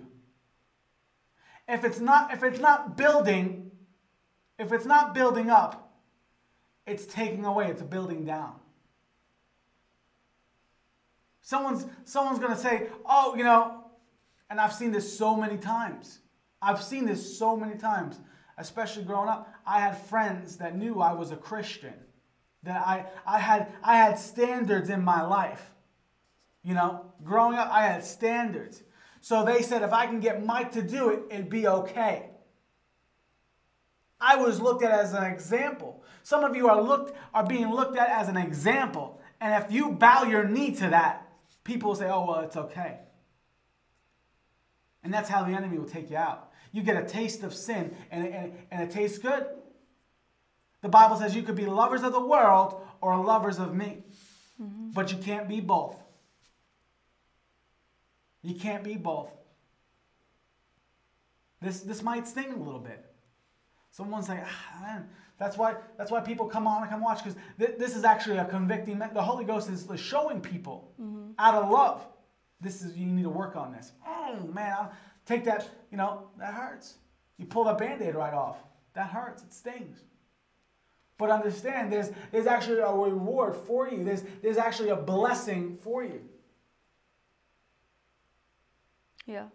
[1.68, 3.70] If it's not if it's not building,
[4.59, 5.86] if it's not building up,
[6.87, 8.55] it's taking away, it's building down.
[11.42, 13.85] Someone's someone's to say, "Oh, you know,
[14.51, 16.20] and I've seen this so many times.
[16.62, 18.18] I've seen this so many times,
[18.59, 19.53] especially growing up.
[19.66, 21.94] I had friends that knew I was a Christian
[22.62, 25.70] that I, I had I had standards in my life.
[26.62, 28.83] You know, growing up, I had standards.
[29.20, 32.31] So they said if I can get Mike to do it, it'd be okay.
[34.37, 36.03] I was looked at as an example.
[36.22, 39.20] Some of you are looked are being looked at as an example.
[39.40, 41.27] And if you bow your knee to that,
[41.64, 42.99] people will say, oh well, it's okay.
[45.03, 46.51] And that's how the enemy will take you out.
[46.72, 49.46] You get a taste of sin and, and, and it tastes good.
[50.83, 54.05] The Bible says you could be lovers of the world or lovers of me,
[54.62, 54.90] mm-hmm.
[54.90, 55.96] but you can't be both.
[58.42, 59.31] You can't be both.
[61.62, 63.03] This, this might sting a little bit.
[63.96, 67.38] Someone's like, ah, man, that's why that's why people come on and come watch because
[67.59, 68.98] th- this is actually a convicting.
[68.98, 70.92] Me- the Holy Ghost is is showing people
[71.38, 72.06] out of love.
[72.61, 73.92] This is you need to work on this.
[74.06, 74.92] Oh man, I'll
[75.24, 75.70] take that.
[75.90, 76.96] You know that hurts.
[77.38, 78.59] You pull that band-aid right off.
[78.92, 79.42] That hurts.
[79.44, 80.04] It stings.
[81.16, 84.04] But understand, there's there's actually a reward for you.
[84.04, 86.20] There's there's actually a blessing for you.
[89.24, 89.46] Yeah.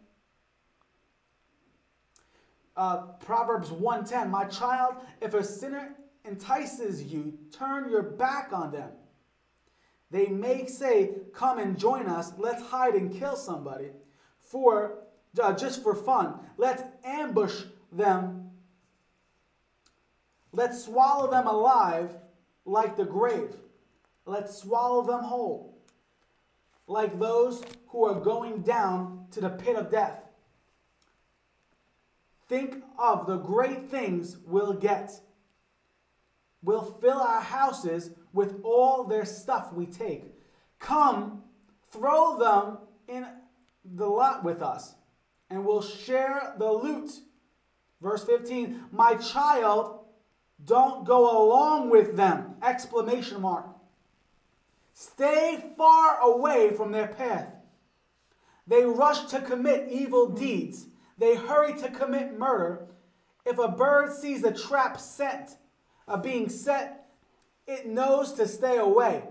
[2.76, 8.90] Uh, Proverbs 110, my child, if a sinner entices you, turn your back on them.
[10.10, 13.90] They may say, come and join us, let's hide and kill somebody
[14.40, 15.00] for
[15.42, 16.36] uh, just for fun.
[16.58, 18.52] Let's ambush them.
[20.52, 22.12] Let's swallow them alive
[22.66, 23.56] like the grave.
[24.26, 25.72] Let's swallow them whole
[26.92, 30.22] like those who are going down to the pit of death.
[32.52, 35.10] Think of the great things we'll get.
[36.62, 40.26] We'll fill our houses with all their stuff we take.
[40.78, 41.44] Come,
[41.92, 43.26] throw them in
[43.86, 44.96] the lot with us
[45.50, 47.12] and we'll share the loot.
[48.02, 50.02] Verse 15, my child,
[50.66, 52.56] don't go along with them!
[52.62, 53.68] Exclamation mark.
[54.94, 57.48] Stay far away from their path.
[58.68, 60.88] They rush to commit evil deeds.
[61.18, 62.88] They hurry to commit murder.
[63.46, 65.58] If a bird sees a trap set,
[66.08, 67.10] a being set,
[67.68, 69.24] it knows to stay away.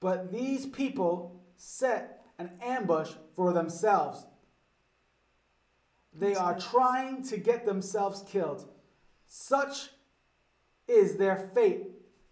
[0.00, 4.26] But these people set an ambush for themselves.
[6.12, 8.68] They are trying to get themselves killed.
[9.26, 9.90] Such
[10.86, 11.88] is their fate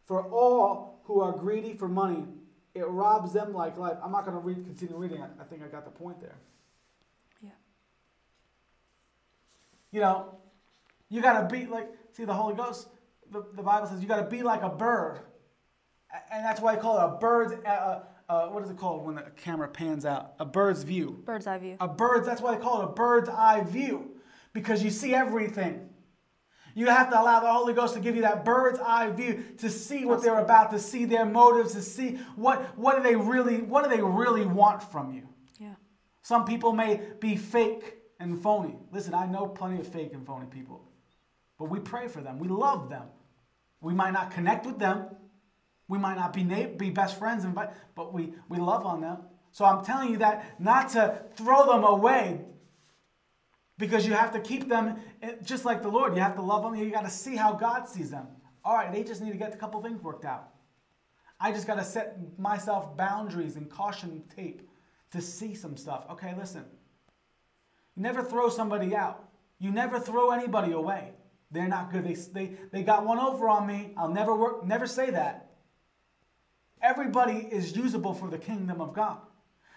[0.07, 2.25] for all who are greedy for money.
[2.75, 3.97] It robs them like life.
[4.03, 5.23] I'm not going to read, continue reading.
[5.23, 6.37] I, I think I got the point there.
[7.43, 7.51] Yeah.
[9.97, 10.35] You know,
[11.09, 12.89] you got to be like, see, the Holy Ghost,
[13.31, 15.21] the, the Bible says you got to be like a bird.
[16.31, 19.15] And that's why I call it a bird's, uh, uh, what is it called when
[19.15, 20.35] the camera pans out?
[20.39, 21.23] A bird's view.
[21.25, 21.79] Bird's eye view.
[21.81, 24.11] A bird's, that's why they call it a bird's eye view,
[24.53, 25.89] because you see everything.
[26.75, 29.71] You have to allow the Holy Ghost to give you that bird's eye view to
[29.71, 33.63] see what they're about, to see their motives, to see what, what do they really
[33.63, 35.27] what do they really want from you.
[35.59, 35.77] Yeah.
[36.21, 38.77] Some people may be fake and phony.
[38.93, 40.89] Listen, I know plenty of fake and phony people.
[41.59, 42.39] But we pray for them.
[42.39, 43.05] We love them.
[43.81, 45.07] We might not connect with them.
[45.89, 49.19] We might not be na- be best friends, and but we, we love on them.
[49.53, 52.41] So I'm telling you that not to throw them away
[53.79, 56.15] because you have to keep them eh, just like the Lord.
[56.15, 56.75] You have to love them.
[56.75, 58.27] You got to see how God sees them.
[58.65, 60.51] All right, they just need to get a couple things worked out.
[61.39, 64.69] I just got to set myself boundaries and caution tape
[65.13, 66.05] to see some stuff.
[66.11, 66.65] Okay, listen.
[67.97, 69.29] You never throw somebody out.
[69.59, 71.13] You never throw anybody away.
[71.51, 72.05] They're not good.
[72.05, 73.93] They, they, they got one over on me.
[73.97, 75.51] I'll never work, never say that.
[76.83, 79.19] Everybody is usable for the kingdom of God.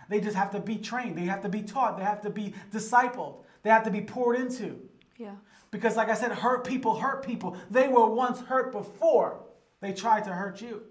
[0.09, 1.17] They just have to be trained.
[1.17, 1.97] They have to be taught.
[1.97, 3.43] They have to be discipled.
[3.63, 4.79] They have to be poured into.
[5.17, 5.35] Yeah.
[5.71, 7.55] Because, like I said, hurt people hurt people.
[7.69, 9.45] They were once hurt before
[9.81, 10.81] they tried to hurt you.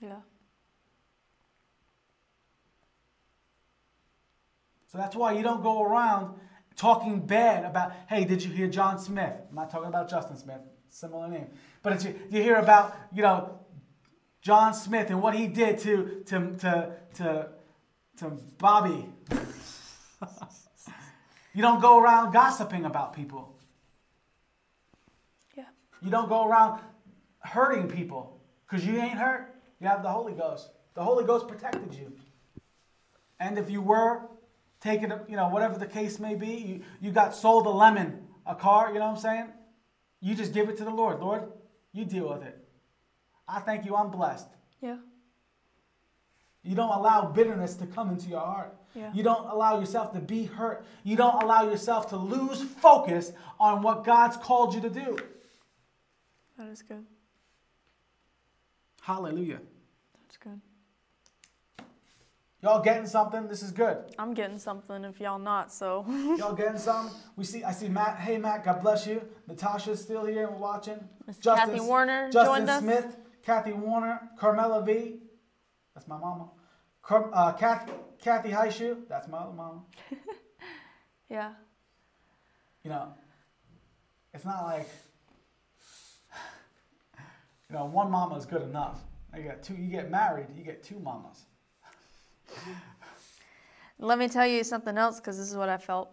[0.00, 0.16] Yeah.
[4.94, 6.36] So that's why you don't go around
[6.76, 9.32] talking bad about, hey, did you hear John Smith?
[9.48, 11.48] I'm not talking about Justin Smith, similar name.
[11.82, 13.58] But you, you hear about, you know,
[14.40, 17.48] John Smith and what he did to, to, to, to,
[18.18, 19.08] to Bobby.
[21.54, 23.58] you don't go around gossiping about people.
[25.56, 25.64] Yeah.
[26.02, 26.80] You don't go around
[27.40, 29.56] hurting people because you ain't hurt.
[29.80, 30.70] You have the Holy Ghost.
[30.94, 32.12] The Holy Ghost protected you.
[33.40, 34.28] And if you were
[34.84, 38.22] taking, a- you know, whatever the case may be, you, you got sold a lemon,
[38.46, 39.48] a car, you know what I'm saying?
[40.20, 41.20] You just give it to the Lord.
[41.20, 41.44] Lord,
[41.92, 42.58] you deal with it.
[43.48, 44.48] I thank you, I'm blessed.
[44.80, 44.96] Yeah.
[46.62, 48.74] You don't allow bitterness to come into your heart.
[48.94, 49.10] Yeah.
[49.12, 50.84] You don't allow yourself to be hurt.
[51.02, 55.16] You don't allow yourself to lose focus on what God's called you to do.
[56.56, 57.04] That is good.
[59.02, 59.60] Hallelujah.
[62.64, 63.46] Y'all getting something?
[63.46, 63.98] This is good.
[64.18, 66.06] I'm getting something if y'all not, so.
[66.38, 67.14] Y'all getting something?
[67.36, 67.62] We see.
[67.62, 68.16] I see Matt.
[68.16, 69.20] Hey Matt, God bless you.
[69.46, 70.98] Natasha's still here and watching.
[71.26, 72.80] Miss Kathy Warner Justin joined us.
[72.80, 75.16] Smith, Kathy Warner, Carmela V.
[75.94, 76.48] That's my mama.
[77.02, 78.96] Car, uh, Kathy, Kathy Highshoe.
[79.10, 79.82] That's my other mama.
[81.28, 81.52] yeah.
[82.82, 83.08] You know,
[84.32, 84.88] it's not like
[87.68, 89.00] you know one mama is good enough.
[89.36, 89.74] You get two.
[89.74, 91.44] You get married, you get two mamas.
[93.98, 96.10] Let me tell you something else because this is what I felt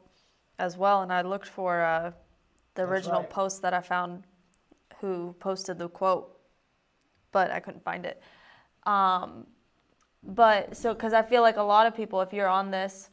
[0.60, 1.02] as well.
[1.02, 2.12] And I looked for uh,
[2.76, 3.30] the That's original right.
[3.30, 4.24] post that I found
[5.00, 6.40] who posted the quote,
[7.32, 8.22] but I couldn't find it.
[8.86, 9.48] Um,
[10.24, 13.10] but so, because I feel like a lot of people, if you're on this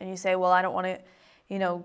[0.00, 1.00] and you say, well, I don't want to,
[1.48, 1.84] you know,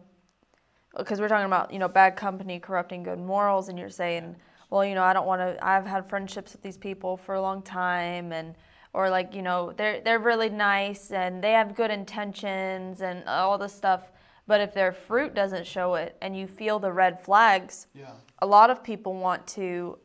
[0.98, 4.36] because we're talking about, you know, bad company corrupting good morals, and you're saying,
[4.70, 7.42] well, you know, I don't want to, I've had friendships with these people for a
[7.42, 8.56] long time, and,
[8.94, 13.58] or like, you know, they're, they're really nice and they have good intentions and all
[13.58, 14.12] this stuff.
[14.48, 18.12] But if their fruit doesn't show it and you feel the red flags, Yeah.
[18.40, 19.98] a lot of people want to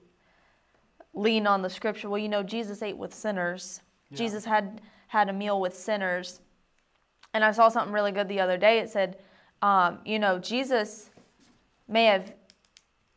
[1.15, 2.09] lean on the scripture.
[2.09, 3.83] Well, you know, Jesus ate with sinners.
[4.11, 4.19] Yeah.
[4.19, 6.41] Jesus had had a meal with sinners.
[7.35, 8.79] And I saw something really good the other day.
[8.79, 9.19] It said,
[9.63, 11.11] um, you know, Jesus
[11.89, 12.33] may have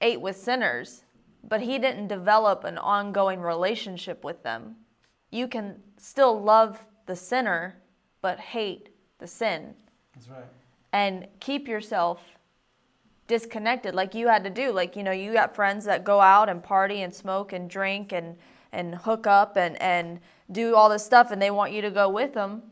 [0.01, 1.03] ate with sinners,
[1.43, 4.75] but he didn't develop an ongoing relationship with them.
[5.35, 7.75] You can still love the sinner,
[8.21, 9.73] but hate the sin.
[10.13, 10.45] That's right.
[10.93, 12.23] and keep yourself
[13.27, 14.71] disconnected like you had to do.
[14.71, 18.13] Like you know you got friends that go out and party and smoke and drink
[18.13, 18.37] and
[18.71, 20.19] and hook up and and
[20.51, 22.63] do all this stuff and they want you to go with them.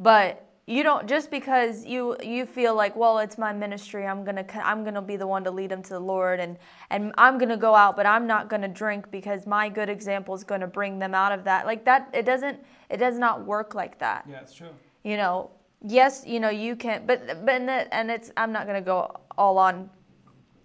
[0.00, 4.44] But you don't just because you you feel like well it's my ministry i'm gonna
[4.62, 6.58] i'm gonna be the one to lead them to the lord and
[6.90, 10.44] and i'm gonna go out but i'm not gonna drink because my good example is
[10.44, 12.58] gonna bring them out of that like that it doesn't
[12.90, 14.68] it does not work like that Yeah, it's true.
[15.04, 15.50] you know
[15.80, 19.10] yes you know you can but but and, it, and it's i'm not gonna go
[19.38, 19.88] all on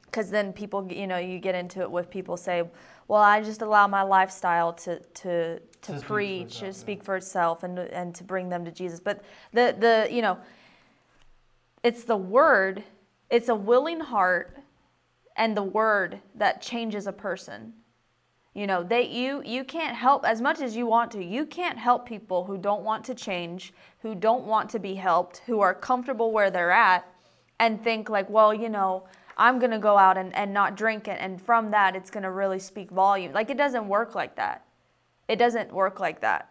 [0.05, 2.63] because then people you know you get into it with people say
[3.07, 6.71] well i just allow my lifestyle to to to, To preach to yeah.
[6.71, 8.99] speak for itself and and to bring them to jesus.
[8.99, 10.37] But the the you know
[11.83, 12.83] it's the word
[13.29, 14.57] it's a willing heart
[15.35, 17.73] and the word that changes a person.
[18.53, 21.77] You know they you you can't help as much as you want to you can't
[21.77, 25.73] help people who don't want to change who don't want to be helped who are
[25.73, 27.07] comfortable where they're at
[27.59, 29.05] and think like well you know
[29.37, 32.21] i'm going to go out and, and not drink it and from that it's going
[32.23, 33.33] to really speak volume.
[33.33, 34.62] Like it doesn't work like that
[35.27, 36.49] it doesn't work like that.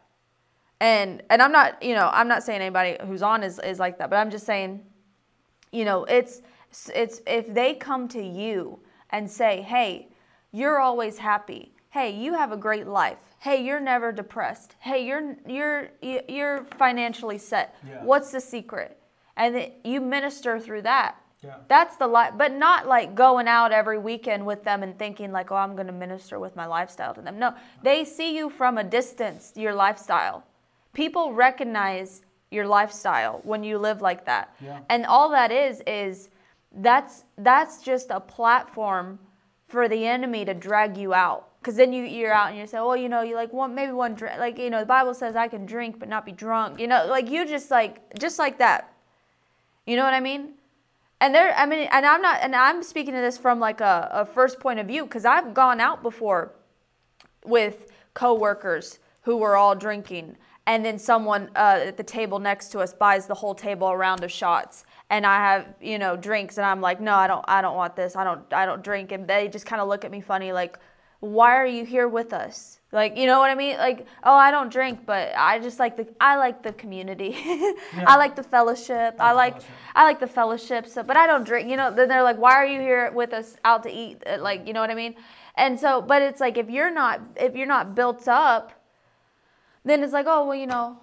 [0.81, 3.99] And and i'm not you know i'm not saying anybody who's on is, is like
[3.99, 4.85] that but i'm just saying
[5.71, 6.43] you know it's
[6.93, 10.09] it's if they come to you and say hey
[10.53, 11.75] you're always happy.
[11.89, 13.19] Hey you have a great life.
[13.39, 14.77] Hey you're never depressed.
[14.79, 17.75] Hey you're you're you're financially set.
[17.87, 18.05] Yeah.
[18.05, 18.99] what's the secret?
[19.37, 21.57] And that you minister through that Yeah.
[21.67, 25.51] that's the life but not like going out every weekend with them and thinking like
[25.51, 27.39] oh i'm going to minister with my lifestyle to them.
[27.39, 30.45] No they see you from a distance your lifestyle.
[30.93, 32.23] People recognize
[32.53, 34.55] your lifestyle when you live like that.
[34.65, 34.81] Yeah.
[34.89, 36.29] and all that is is
[36.77, 39.19] that's that's just a platform
[39.67, 41.49] for the enemy to drag you out.
[41.61, 43.93] Because then you you're out and you say well you know you like one maybe
[43.93, 46.79] one drink like you know the bible says i can drink but not be drunk.
[46.79, 48.95] You know like you just like just like that.
[49.87, 50.55] You know what i mean
[51.23, 54.09] and there i mean and i'm not and i'm speaking to this from like a,
[54.13, 56.53] a first point of view because i've gone out before
[57.47, 62.79] with coworkers who were all drinking and then someone uh, at the table next to
[62.81, 66.59] us buys the whole table a round of shots and i have you know drinks
[66.59, 68.17] and i'm like no i don't i don't want this.
[68.17, 69.13] I don't i don't drink.
[69.13, 70.79] And they just kind of look at me funny like
[71.23, 72.81] why are you here with us?
[72.91, 73.77] Like you know what i mean?
[73.77, 77.37] Like oh i don't drink but i just like the i like the community.
[77.97, 79.15] I like the fellowship.
[79.21, 79.71] I the like fellowship.
[79.95, 81.95] i like the fellowship so but i don't drink you know?
[81.95, 84.21] Then they're like why are you here with us out to eat?
[84.27, 85.15] Uh, like you know what i mean?
[85.55, 88.73] And so but it's like if you're not if you're not built up
[89.85, 90.99] then it's like oh well you know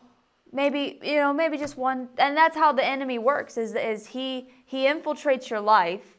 [0.51, 4.49] maybe you know maybe just one and that's how the enemy works is is he
[4.65, 6.17] he infiltrates your life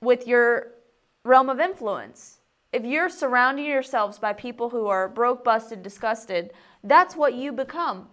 [0.00, 0.72] with your
[1.24, 2.38] realm of influence
[2.74, 6.52] if you're surrounding yourselves by people who are broke busted disgusted
[6.84, 8.08] that's what you become.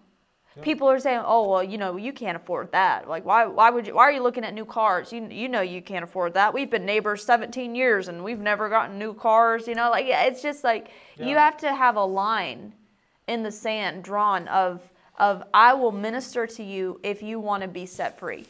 [0.62, 3.08] People are saying oh well you know you can't afford that.
[3.08, 5.14] Like why why would you why are you looking at new cars?
[5.14, 6.54] You you know you can't afford that.
[6.54, 9.90] We've been neighbors 17 years and we've never gotten new cars you know?
[9.90, 12.74] Like it's just like you have to have a line
[13.28, 14.82] in the sand drawn of
[15.18, 18.46] of I will minister to you if you want to be set free.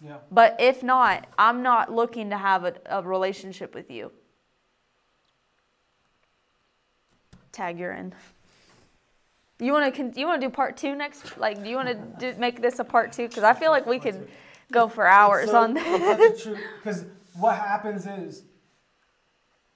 [0.00, 0.16] Yeah.
[0.30, 4.12] But if not, I'm not looking to have a, a relationship with you.
[7.54, 8.12] Tag you're in.
[9.60, 11.38] You want to you want to do part two next?
[11.38, 13.28] Like, do you want to make this a part two?
[13.28, 14.28] Because I feel like we could
[14.72, 16.48] go for hours So, on this.
[16.82, 17.04] Because
[17.38, 18.42] what happens is,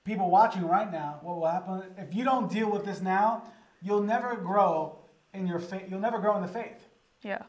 [0.05, 3.45] people watching right now, what will happen if you don't deal with this now,
[3.81, 4.99] you'll never grow
[5.33, 5.85] in your faith.
[5.89, 6.89] You'll never grow in the faith.
[7.23, 7.43] Yeah.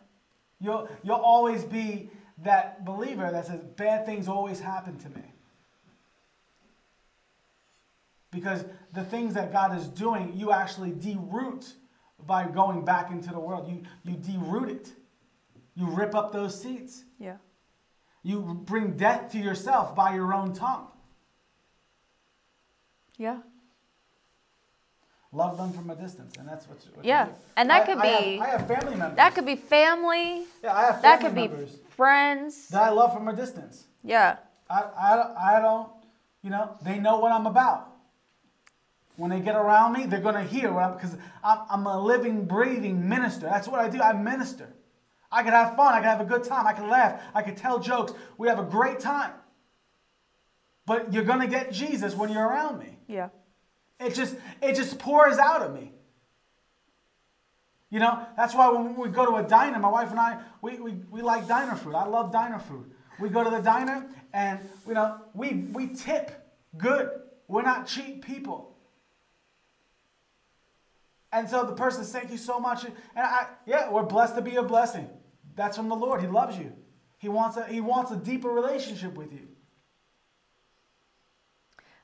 [0.62, 2.12] You'll you'll always be
[2.44, 5.24] that believer that says bad things always happen to me.
[8.32, 8.64] Because
[8.94, 11.74] the things that God is doing, you actually deroot
[12.26, 13.68] by going back into the world.
[13.68, 14.92] You you deroot it.
[15.76, 17.04] You rip up those seeds.
[17.18, 17.38] Yeah.
[18.22, 20.88] You bring death to yourself by your own tongue.
[23.18, 23.38] Yeah.
[25.32, 26.78] Love them from a distance, and that's what.
[26.96, 29.16] what Yeah, and that I- could I have- be- I have family members.
[29.18, 30.46] That could be family.
[30.64, 31.66] yeah, I have family That could be
[31.96, 32.68] friends.
[32.70, 33.86] that I love from a distance.
[34.04, 34.38] Yeah.
[34.70, 35.90] I, I, I don't,
[36.42, 37.89] you know, they know what I'm about.
[39.20, 42.46] When they get around me, they're gonna hear what I'm, because I'm, I'm a living,
[42.46, 43.48] breathing minister.
[43.48, 44.00] That's what I do.
[44.00, 44.70] I minister.
[45.30, 45.94] I can have fun.
[45.94, 46.66] I can have a good time.
[46.66, 47.22] I can laugh.
[47.36, 48.14] I can tell jokes.
[48.38, 49.34] We have a great time.
[50.86, 52.98] But you're gonna get Jesus when you're around me.
[53.08, 53.28] Yeah.
[54.00, 55.92] It just it just pours out of me.
[57.90, 60.80] You know, that's why when we go to a diner, my wife and I, we,
[60.80, 61.94] we, we like diner food.
[61.94, 62.90] I love diner food.
[63.20, 66.32] We go to the diner and you know, we we tip
[66.78, 67.10] good.
[67.50, 68.78] We're not cheap people.
[71.32, 72.84] And so the person says, thank you so much.
[72.86, 75.10] And I yeah, we're blessed to be a blessing.
[75.56, 76.22] That's from the Lord.
[76.22, 76.74] He loves you.
[77.18, 79.48] He wants a he wants a deeper relationship with you.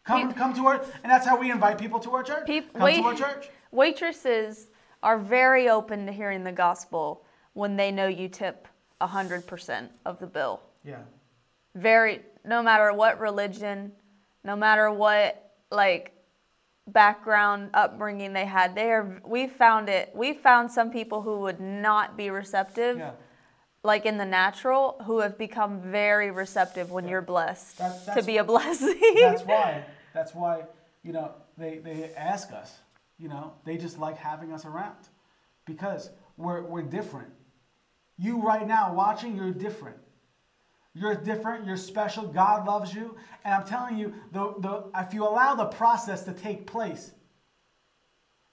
[0.04, 2.46] Come, Peop- come to our, and that's how we invite people to our church.
[2.46, 3.50] Peop- come wait- to our church.
[3.72, 4.68] Waitresses
[5.02, 8.68] are very open to hearing the gospel when they know you tip
[9.02, 10.62] 100% of the bill.
[10.84, 11.00] Yeah.
[11.74, 13.92] Very, no matter what religion,
[14.44, 16.14] no matter what, like,
[16.88, 21.60] background upbringing they had they are we found it we found some people who would
[21.60, 23.12] not be receptive Yeah.
[23.84, 28.26] like in the natural who have become very receptive when you're blessed That- to that's-
[28.28, 29.84] be a blessing That's why.
[30.14, 30.64] That's why.
[31.04, 32.80] You know, they they ask us.
[33.18, 34.96] You know, they just like having us around
[35.66, 37.30] because we're we're different.
[38.18, 39.98] You right now watching, you're different.
[40.96, 41.66] You're different.
[41.66, 42.26] You're special.
[42.26, 46.32] God loves you, and I'm telling you, the the if you allow the process to
[46.32, 47.12] take place,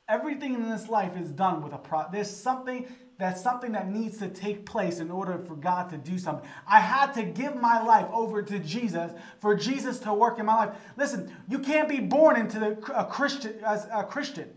[0.08, 2.04] everything in this life is done with a pro.
[2.10, 2.86] There's something
[3.16, 6.48] that's something that needs to take place in order for God to do something.
[6.66, 10.56] I had to give my life over to Jesus for Jesus to work in my
[10.56, 10.76] life.
[10.96, 14.50] Listen, you can't be born into the, a Christian as a Christian.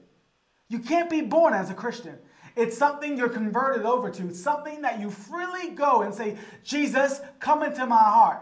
[0.67, 2.17] You can't be born as a Christian.
[2.55, 4.33] It's something you're converted over to.
[4.33, 8.41] Something that you freely go and say, Jesus, come into my heart.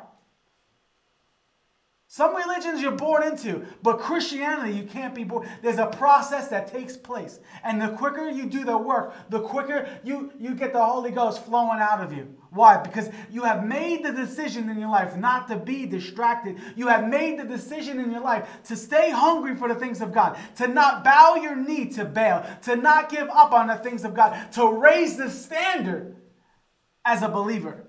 [2.13, 5.49] Some religions you're born into, but Christianity you can't be born.
[5.63, 7.39] There's a process that takes place.
[7.63, 11.43] And the quicker you do the work, the quicker you, you get the Holy Ghost
[11.43, 12.35] flowing out of you.
[12.51, 12.77] Why?
[12.77, 16.59] Because you have made the decision in your life not to be distracted.
[16.75, 20.13] You have made the decision in your life to stay hungry for the things of
[20.13, 24.03] God, to not bow your knee to Baal, to not give up on the things
[24.03, 26.15] of God, to raise the standard
[27.03, 27.87] as a believer.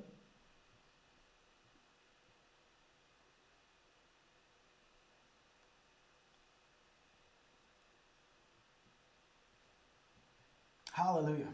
[10.95, 11.49] Hallelujah.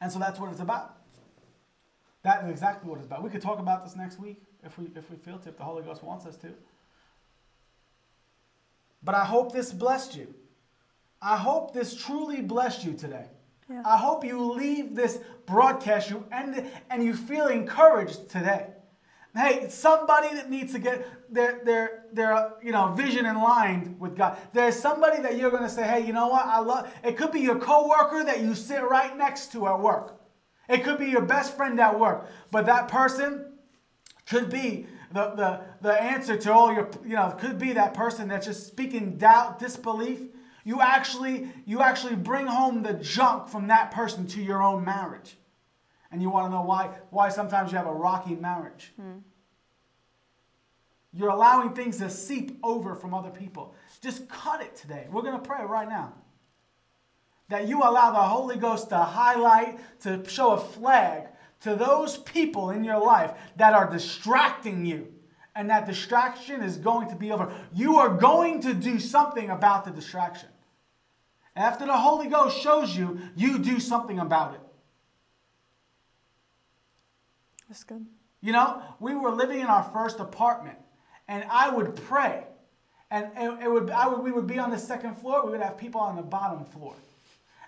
[0.00, 0.94] And so that's what it's about.
[2.22, 3.24] That is exactly what it's about.
[3.24, 5.64] We could talk about this next week if we if we feel to, if the
[5.64, 6.54] Holy Ghost wants us to.
[9.02, 10.32] But I hope this blessed you.
[11.20, 13.26] I hope this truly blessed you today.
[13.68, 13.82] Yeah.
[13.84, 18.68] I hope you leave this broadcast you end it, and you feel encouraged today.
[19.38, 24.16] Hey, somebody that needs to get their their their you know vision in line with
[24.16, 24.36] God.
[24.52, 26.44] There's somebody that you're gonna say, hey, you know what?
[26.44, 26.92] I love.
[27.04, 30.20] It could be your coworker that you sit right next to at work.
[30.68, 32.28] It could be your best friend at work.
[32.50, 33.52] But that person
[34.26, 38.26] could be the the the answer to all your you know could be that person
[38.26, 40.18] that's just speaking doubt, disbelief.
[40.64, 45.36] You actually you actually bring home the junk from that person to your own marriage.
[46.10, 48.92] And you want to know why why sometimes you have a rocky marriage.
[49.00, 49.18] Hmm.
[51.12, 53.74] You're allowing things to seep over from other people.
[54.02, 55.06] Just cut it today.
[55.10, 56.12] We're going to pray right now.
[57.48, 61.28] That you allow the Holy Ghost to highlight, to show a flag
[61.60, 65.12] to those people in your life that are distracting you.
[65.56, 67.52] And that distraction is going to be over.
[67.74, 70.50] You are going to do something about the distraction.
[71.56, 74.60] After the Holy Ghost shows you, you do something about it.
[77.68, 78.06] That's good.
[78.40, 80.78] You know, we were living in our first apartment,
[81.26, 82.44] and I would pray,
[83.10, 85.44] and it, it would, I would, we would be on the second floor.
[85.44, 86.94] We would have people on the bottom floor,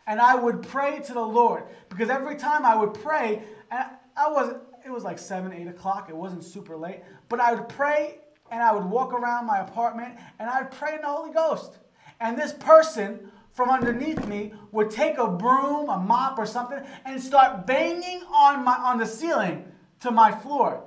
[0.07, 3.85] and I would pray to the Lord because every time I would pray, and
[4.17, 4.59] I wasn't.
[4.83, 6.09] It was like seven, eight o'clock.
[6.09, 8.21] It wasn't super late, but I would pray,
[8.51, 11.79] and I would walk around my apartment, and I'd pray in the Holy Ghost,
[12.21, 17.21] and this person from underneath me would take a broom, a mop, or something, and
[17.21, 19.65] start banging on my on the ceiling
[20.01, 20.85] to my floor.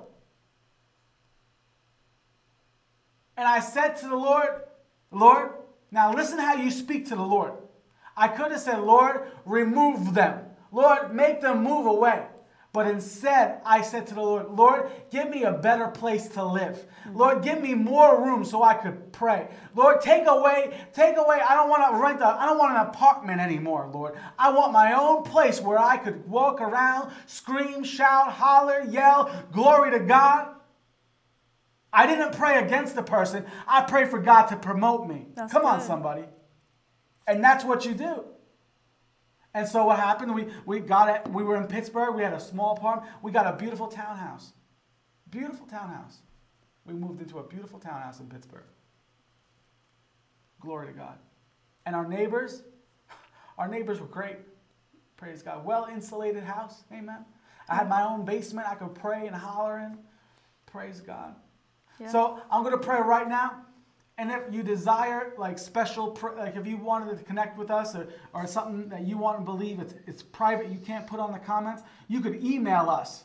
[3.36, 4.62] And I said to the Lord,
[5.10, 5.50] Lord,
[5.90, 7.52] now listen how you speak to the Lord.
[8.16, 10.40] I could have said, Lord, remove them.
[10.70, 12.26] Lord, make them move away.
[12.74, 16.84] But instead, I said to the Lord, Lord, give me a better place to live.
[17.06, 17.14] Mm.
[17.14, 19.46] Lord, give me more room so I could pray.
[19.76, 21.40] Lord, take away, take away.
[21.48, 24.16] I don't want to rent a, I don't want an apartment anymore, Lord.
[24.36, 29.92] I want my own place where I could walk around, scream, shout, holler, yell, glory
[29.92, 30.48] to God.
[31.92, 33.44] I didn't pray against the person.
[33.68, 35.28] I prayed for God to promote me.
[35.36, 36.24] That's Come on, somebody.
[37.28, 38.24] And that's what you do.
[39.54, 40.34] And so what happened?
[40.34, 41.32] We we got it.
[41.32, 42.14] We were in Pittsburgh.
[42.14, 43.12] We had a small apartment.
[43.22, 44.52] We got a beautiful townhouse.
[45.30, 46.18] Beautiful townhouse.
[46.84, 48.66] We moved into a beautiful townhouse in Pittsburgh.
[50.60, 51.18] Glory to God.
[51.86, 52.62] And our neighbors,
[53.58, 54.38] our neighbors were great.
[55.16, 55.64] Praise God.
[55.64, 56.84] Well insulated house.
[56.92, 57.24] Amen.
[57.68, 58.68] I had my own basement.
[58.68, 59.98] I could pray and holler in.
[60.66, 61.36] Praise God.
[62.00, 62.10] Yeah.
[62.10, 63.64] So I'm going to pray right now.
[64.16, 67.96] And if you desire like special, pr- like if you wanted to connect with us
[67.96, 71.32] or, or something that you want to believe, it's, it's private, you can't put on
[71.32, 73.24] the comments, you could email us.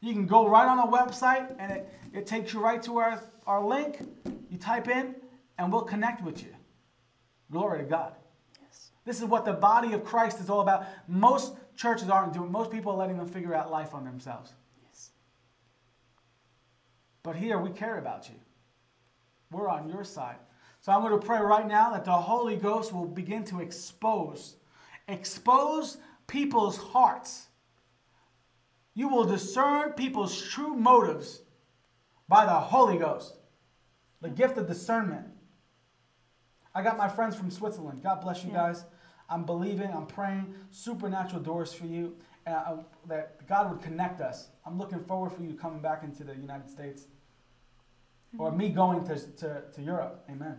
[0.00, 3.22] You can go right on our website and it, it takes you right to our,
[3.46, 3.98] our link.
[4.50, 5.14] You type in
[5.58, 6.54] and we'll connect with you.
[7.50, 8.14] Glory to God.
[8.62, 8.90] Yes.
[9.04, 10.86] This is what the body of Christ is all about.
[11.08, 12.50] Most churches aren't doing.
[12.50, 14.52] Most people are letting them figure out life on themselves.
[14.82, 15.10] Yes.
[17.22, 18.34] But here we care about you.
[19.54, 20.36] We're on your side.
[20.80, 24.56] So I'm going to pray right now that the Holy Ghost will begin to expose,
[25.08, 25.96] expose
[26.26, 27.46] people's hearts.
[28.94, 31.40] You will discern people's true motives
[32.28, 33.36] by the Holy Ghost,
[34.20, 35.26] the gift of discernment.
[36.74, 38.02] I got my friends from Switzerland.
[38.02, 38.56] God bless you Yeah.
[38.56, 38.84] guys.
[39.28, 42.76] I'm believing, I'm praying supernatural doors for you, and I,
[43.06, 44.48] that God would connect us.
[44.66, 47.06] I'm looking forward for you coming back into the United States,
[48.38, 50.24] or me going to, to, to Europe.
[50.30, 50.58] Amen.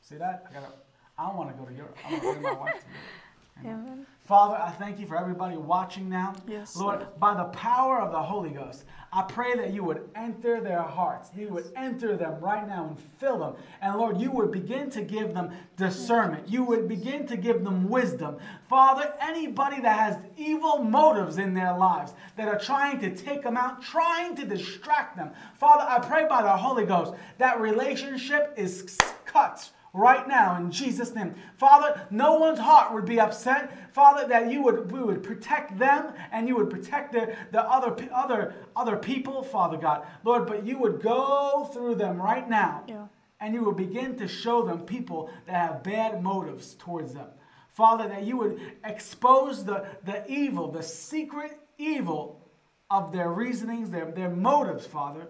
[0.00, 0.46] See that?
[0.50, 0.72] I gotta.
[1.18, 1.98] I want to go to Europe.
[2.06, 3.29] I to bring my wife to Europe.
[3.64, 4.06] Amen.
[4.30, 6.34] Father, I thank you for everybody watching now.
[6.46, 7.18] Yes, Lord, Lord.
[7.18, 11.30] by the power of the Holy Ghost, I pray that you would enter their hearts.
[11.36, 13.54] You would enter them right now and fill them.
[13.82, 16.48] And Lord, you would begin to give them discernment.
[16.48, 18.36] You would begin to give them wisdom.
[18.68, 23.56] Father, anybody that has evil motives in their lives that are trying to take them
[23.56, 28.96] out, trying to distract them, Father, I pray by the Holy Ghost that relationship is
[29.24, 31.34] cut right now in Jesus' name.
[31.56, 33.92] Father, no one's heart would be upset.
[33.94, 37.96] Father, that you would we would protect them and you would protect the, the other
[38.12, 40.06] other other people, Father God.
[40.24, 42.84] Lord, but you would go through them right now.
[42.88, 43.06] Yeah.
[43.42, 47.28] And you would begin to show them people that have bad motives towards them.
[47.72, 52.46] Father, that you would expose the, the evil, the secret evil
[52.90, 55.28] of their reasonings, their, their motives, Father,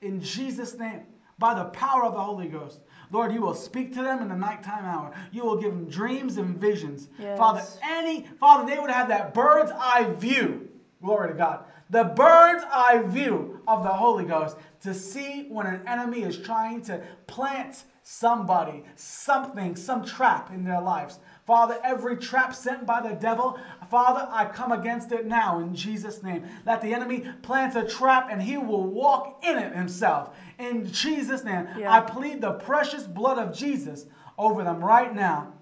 [0.00, 1.02] in Jesus' name,
[1.38, 2.80] by the power of the Holy Ghost.
[3.12, 5.12] Lord, you will speak to them in the nighttime hour.
[5.30, 7.08] You will give them dreams and visions.
[7.18, 7.38] Yes.
[7.38, 10.68] Father, any, Father, they would have that bird's eye view.
[11.02, 11.64] Glory to God.
[11.90, 16.80] The bird's eye view of the Holy Ghost to see when an enemy is trying
[16.82, 21.18] to plant somebody, something, some trap in their lives.
[21.46, 23.58] Father, every trap sent by the devil,
[23.90, 26.44] Father, I come against it now in Jesus' name.
[26.64, 30.36] That the enemy plants a trap and he will walk in it himself.
[30.58, 31.92] In Jesus' name, Yeah.
[31.92, 34.06] I plead the precious blood of Jesus
[34.38, 35.52] over them right now.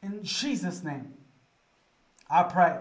[0.00, 1.14] In Jesus' name,
[2.30, 2.78] I pray.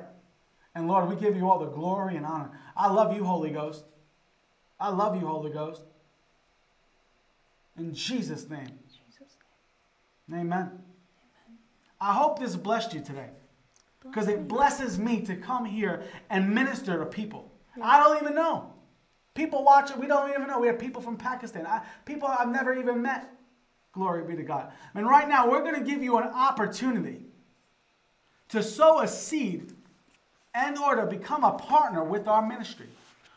[0.76, 2.52] And Lord, we give you all the glory and honor.
[2.76, 3.84] I love you, Holy Ghost.
[4.80, 5.82] I love you, Holy Ghost.
[7.76, 8.78] In Jesus' name.
[8.88, 9.38] Jesus.
[10.32, 10.84] Amen.
[12.00, 13.30] I hope this blessed you today.
[14.04, 17.52] Because it blesses me to come here and minister to people.
[17.82, 18.74] I don't even know.
[19.34, 20.60] People watch it, we don't even know.
[20.60, 23.30] We have people from Pakistan, I, people I've never even met.
[23.92, 24.72] Glory be to God.
[24.96, 27.22] And right now, we're going to give you an opportunity
[28.50, 29.74] to sow a seed
[30.54, 32.88] and or to become a partner with our ministry.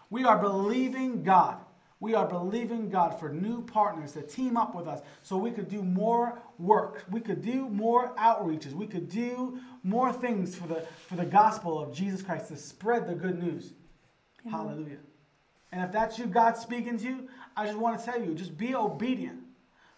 [0.09, 1.59] We are believing God.
[2.01, 5.69] We are believing God for new partners to team up with us so we could
[5.69, 7.05] do more work.
[7.11, 8.73] We could do more outreaches.
[8.73, 13.07] We could do more things for the for the gospel of Jesus Christ to spread
[13.07, 13.75] the good news.
[14.51, 14.99] Hallelujah.
[15.73, 18.57] And if that's you, God speaking to you, I just want to tell you, just
[18.57, 19.41] be obedient.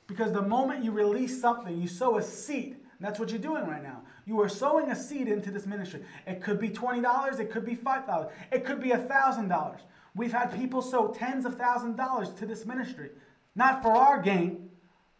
[0.07, 2.75] Because the moment you release something, you sow a seed.
[2.75, 4.03] And that's what you're doing right now.
[4.27, 6.03] You are sowing a seed into this ministry.
[6.27, 9.77] It could be $20, it could be $5, it could be $1,000.
[10.15, 13.11] We've had people sow tens of thousands of dollars to this ministry.
[13.55, 14.71] Not for our gain,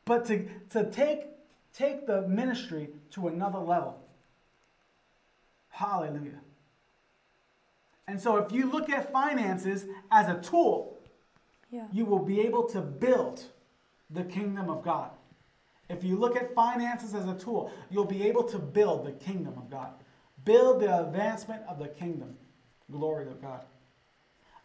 [0.05, 1.27] but to, to take,
[1.73, 3.99] take the ministry to another level.
[5.71, 6.41] Hallelujah.
[8.07, 10.99] And so if you look at finances as a tool,
[11.71, 11.87] Yeah.
[11.93, 13.45] you will be able to build
[14.11, 15.11] the kingdom of God.
[15.89, 19.55] If you look at finances as a tool, you'll be able to build the kingdom
[19.57, 19.93] of God.
[20.45, 22.37] Build the advancement of the kingdom.
[22.91, 23.63] Glory to God.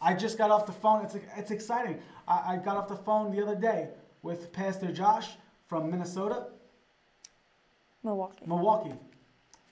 [0.01, 1.03] I just got off the phone.
[1.03, 1.99] It's, it's exciting.
[2.27, 3.89] I, I got off the phone the other day
[4.21, 5.31] with Pastor Josh
[5.67, 6.47] from Minnesota,
[8.03, 8.45] Milwaukee.
[8.45, 8.93] Milwaukee,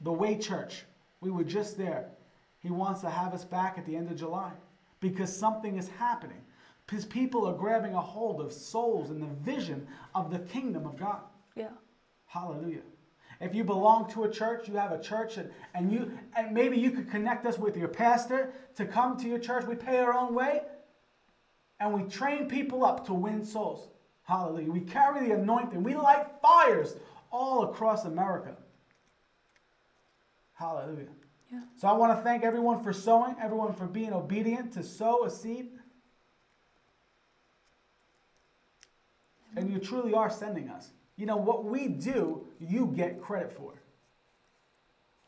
[0.02, 0.84] the Way Church.
[1.22, 2.10] We were just there.
[2.60, 4.52] He wants to have us back at the end of July
[5.00, 6.42] because something is happening.
[6.90, 10.98] His people are grabbing a hold of souls and the vision of the kingdom of
[10.98, 11.22] God.
[11.56, 11.70] Yeah.
[12.28, 12.82] Hallelujah.
[13.40, 16.78] If you belong to a church, you have a church, and, and you and maybe
[16.78, 19.66] you could connect us with your pastor to come to your church.
[19.66, 20.62] We pay our own way,
[21.80, 23.90] and we train people up to win souls.
[24.24, 24.72] Hallelujah.
[24.72, 25.84] We carry the anointing.
[25.84, 26.96] We light fires
[27.32, 28.56] all across America.
[30.54, 31.10] Hallelujah.
[31.52, 31.62] Yeah.
[31.78, 35.30] So I want to thank everyone for sowing, everyone for being obedient to sow a
[35.30, 35.72] seed.
[39.56, 40.90] And you truly are sending us.
[41.18, 43.74] You know, what we do, you get credit for.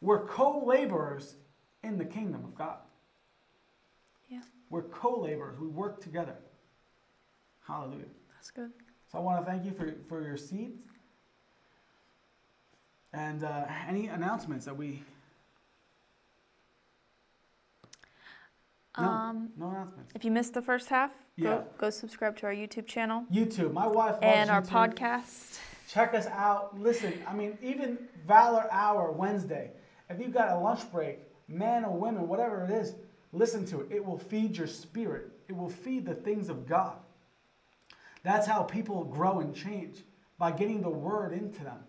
[0.01, 1.35] We're co laborers
[1.83, 2.77] in the kingdom of God.
[4.29, 4.41] Yeah.
[4.69, 5.57] We're co laborers.
[5.59, 6.35] We work together.
[7.65, 8.05] Hallelujah.
[8.35, 8.71] That's good.
[9.11, 10.81] So I want to thank you for, for your seeds.
[13.13, 15.03] And uh, any announcements that we
[18.99, 20.11] No, Um, no announcements.
[20.15, 21.49] If you missed the first half, Yeah.
[21.49, 23.71] go, go subscribe to our YouTube channel YouTube.
[23.71, 24.95] My wife and our YouTube.
[24.95, 25.59] podcast.
[25.87, 26.77] Check us out.
[26.79, 29.71] Listen, I mean, even Valor Hour Wednesday.
[30.09, 32.95] If you've got a lunch break, man or women, whatever it is,
[33.31, 33.87] listen to it.
[33.89, 35.31] It will feed your spirit.
[35.47, 36.97] It will feed the things of God.
[38.23, 40.03] That's how people grow and change
[40.37, 41.79] by getting the word into them.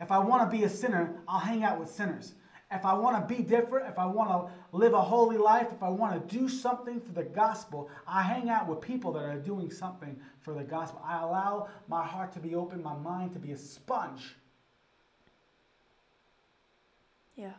[0.00, 2.34] If I want to be a sinner, I'll hang out with sinners.
[2.70, 5.82] If I want to be different, if I want to live a holy life, if
[5.82, 9.38] I want to do something for the gospel, I hang out with people that are
[9.38, 11.00] doing something for the gospel.
[11.02, 14.36] I allow my heart to be open, my mind to be a sponge,
[17.36, 17.52] Yeah.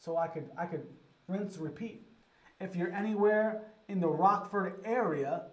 [0.00, 0.86] so I could I could
[1.28, 2.04] rinse and repeat.
[2.60, 5.44] If you're anywhere in the Rockford area,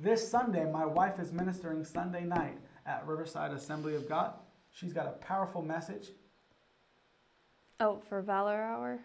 [0.00, 4.32] this Sunday my wife is ministering Sunday night at Riverside Assembly of God.
[4.72, 6.10] She's got a powerful message.
[7.78, 9.00] Oh, for Valor Hour,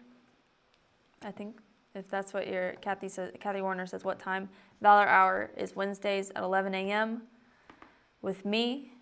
[1.22, 1.60] I think
[1.94, 4.48] if that's what your Kathy says, Kathy Warner says, what time?
[4.80, 7.22] Valor Hour is Wednesdays at 11 a.m.
[8.22, 8.92] with me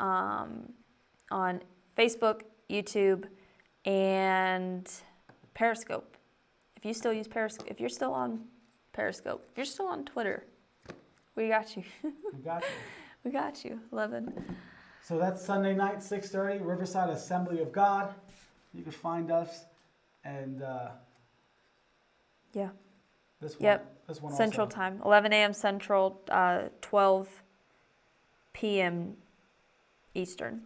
[0.00, 0.72] um,
[1.30, 1.60] on
[1.96, 3.24] Facebook, YouTube,
[3.84, 4.90] and
[5.52, 6.16] Periscope.
[6.76, 8.40] If you still use Periscope, if you're still on
[8.94, 10.44] Periscope, if you're still on Twitter,
[11.36, 11.82] we got you.
[12.32, 12.68] We got you.
[13.24, 13.80] we got you.
[13.92, 14.56] 11.
[15.02, 18.14] So that's Sunday night, 6:30, Riverside Assembly of God.
[18.74, 19.64] You can find us,
[20.24, 20.88] and uh,
[22.52, 22.70] Yeah.
[23.40, 24.06] this one, Yep.
[24.06, 24.74] this one Central also.
[24.74, 25.52] time, 11 a.m.
[25.52, 27.42] Central, uh, 12
[28.52, 29.16] p.m.
[30.14, 30.62] Eastern.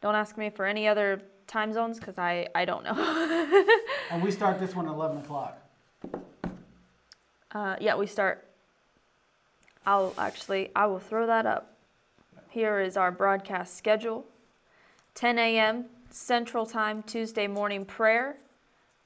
[0.00, 2.94] Don't ask me for any other time zones because I, I don't know.
[4.10, 5.58] And we start this one at 11 o'clock.
[7.52, 8.46] uh, yeah, we start.
[9.86, 11.76] I'll actually, I will throw that up.
[12.50, 14.24] Here is our broadcast schedule
[15.14, 15.86] 10 a.m.
[16.14, 18.36] Central Time, Tuesday morning prayer.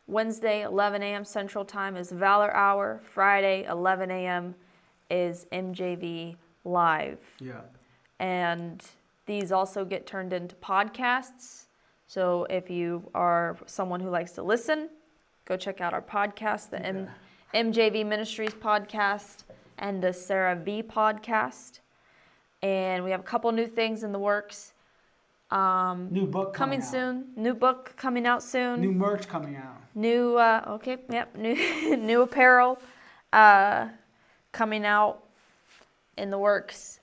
[0.09, 1.25] Wednesday, 11 a.m.
[1.25, 3.01] Central Time is Valor Hour.
[3.03, 4.55] Friday, 11 a.m.
[5.11, 7.21] is MJV Live.
[7.41, 7.63] Yeah.
[8.19, 8.85] And
[9.25, 11.65] these also get turned into podcasts.
[12.09, 14.91] So if you are someone who likes to listen,
[15.47, 17.09] go check out our podcast, the M-
[17.55, 19.45] MJV Ministries podcast
[19.79, 21.81] and the Sarah V podcast.
[22.63, 24.75] And we have a couple new things in the works.
[25.51, 27.27] Um, New book coming coming, soon.
[27.37, 28.81] New book coming out soon.
[28.81, 29.77] New merch coming out.
[29.95, 32.79] New, uh, okay, yep, new, new apparel
[33.33, 33.89] uh,
[34.53, 35.25] coming out
[36.19, 37.01] in the works.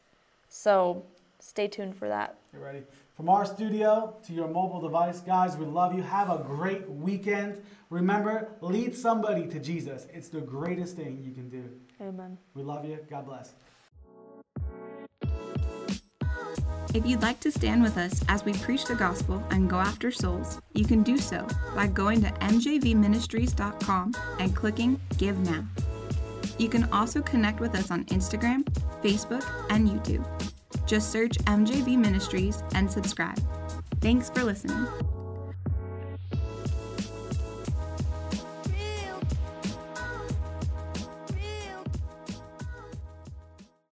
[0.48, 1.04] So
[1.40, 2.36] stay tuned for that.
[2.54, 2.84] You ready?
[3.16, 6.04] From our studio to your mobile device, guys, we love you.
[6.04, 7.62] Have a great weekend.
[7.90, 10.08] Remember, lead somebody to Jesus.
[10.14, 11.64] It's the greatest thing you can do.
[12.02, 12.38] Amen.
[12.54, 13.00] We love you.
[13.10, 13.54] God bless.
[16.94, 20.12] If you'd like to stand with us as we preach the gospel and go after
[20.12, 21.46] souls, you can do so
[21.76, 25.66] by going to mjvministries.com and clicking Give Now.
[26.58, 28.64] You can also connect with us on Instagram,
[29.04, 30.26] Facebook, and YouTube.
[30.86, 33.40] Just search MJV Ministries and subscribe.
[34.00, 34.88] Thanks for listening.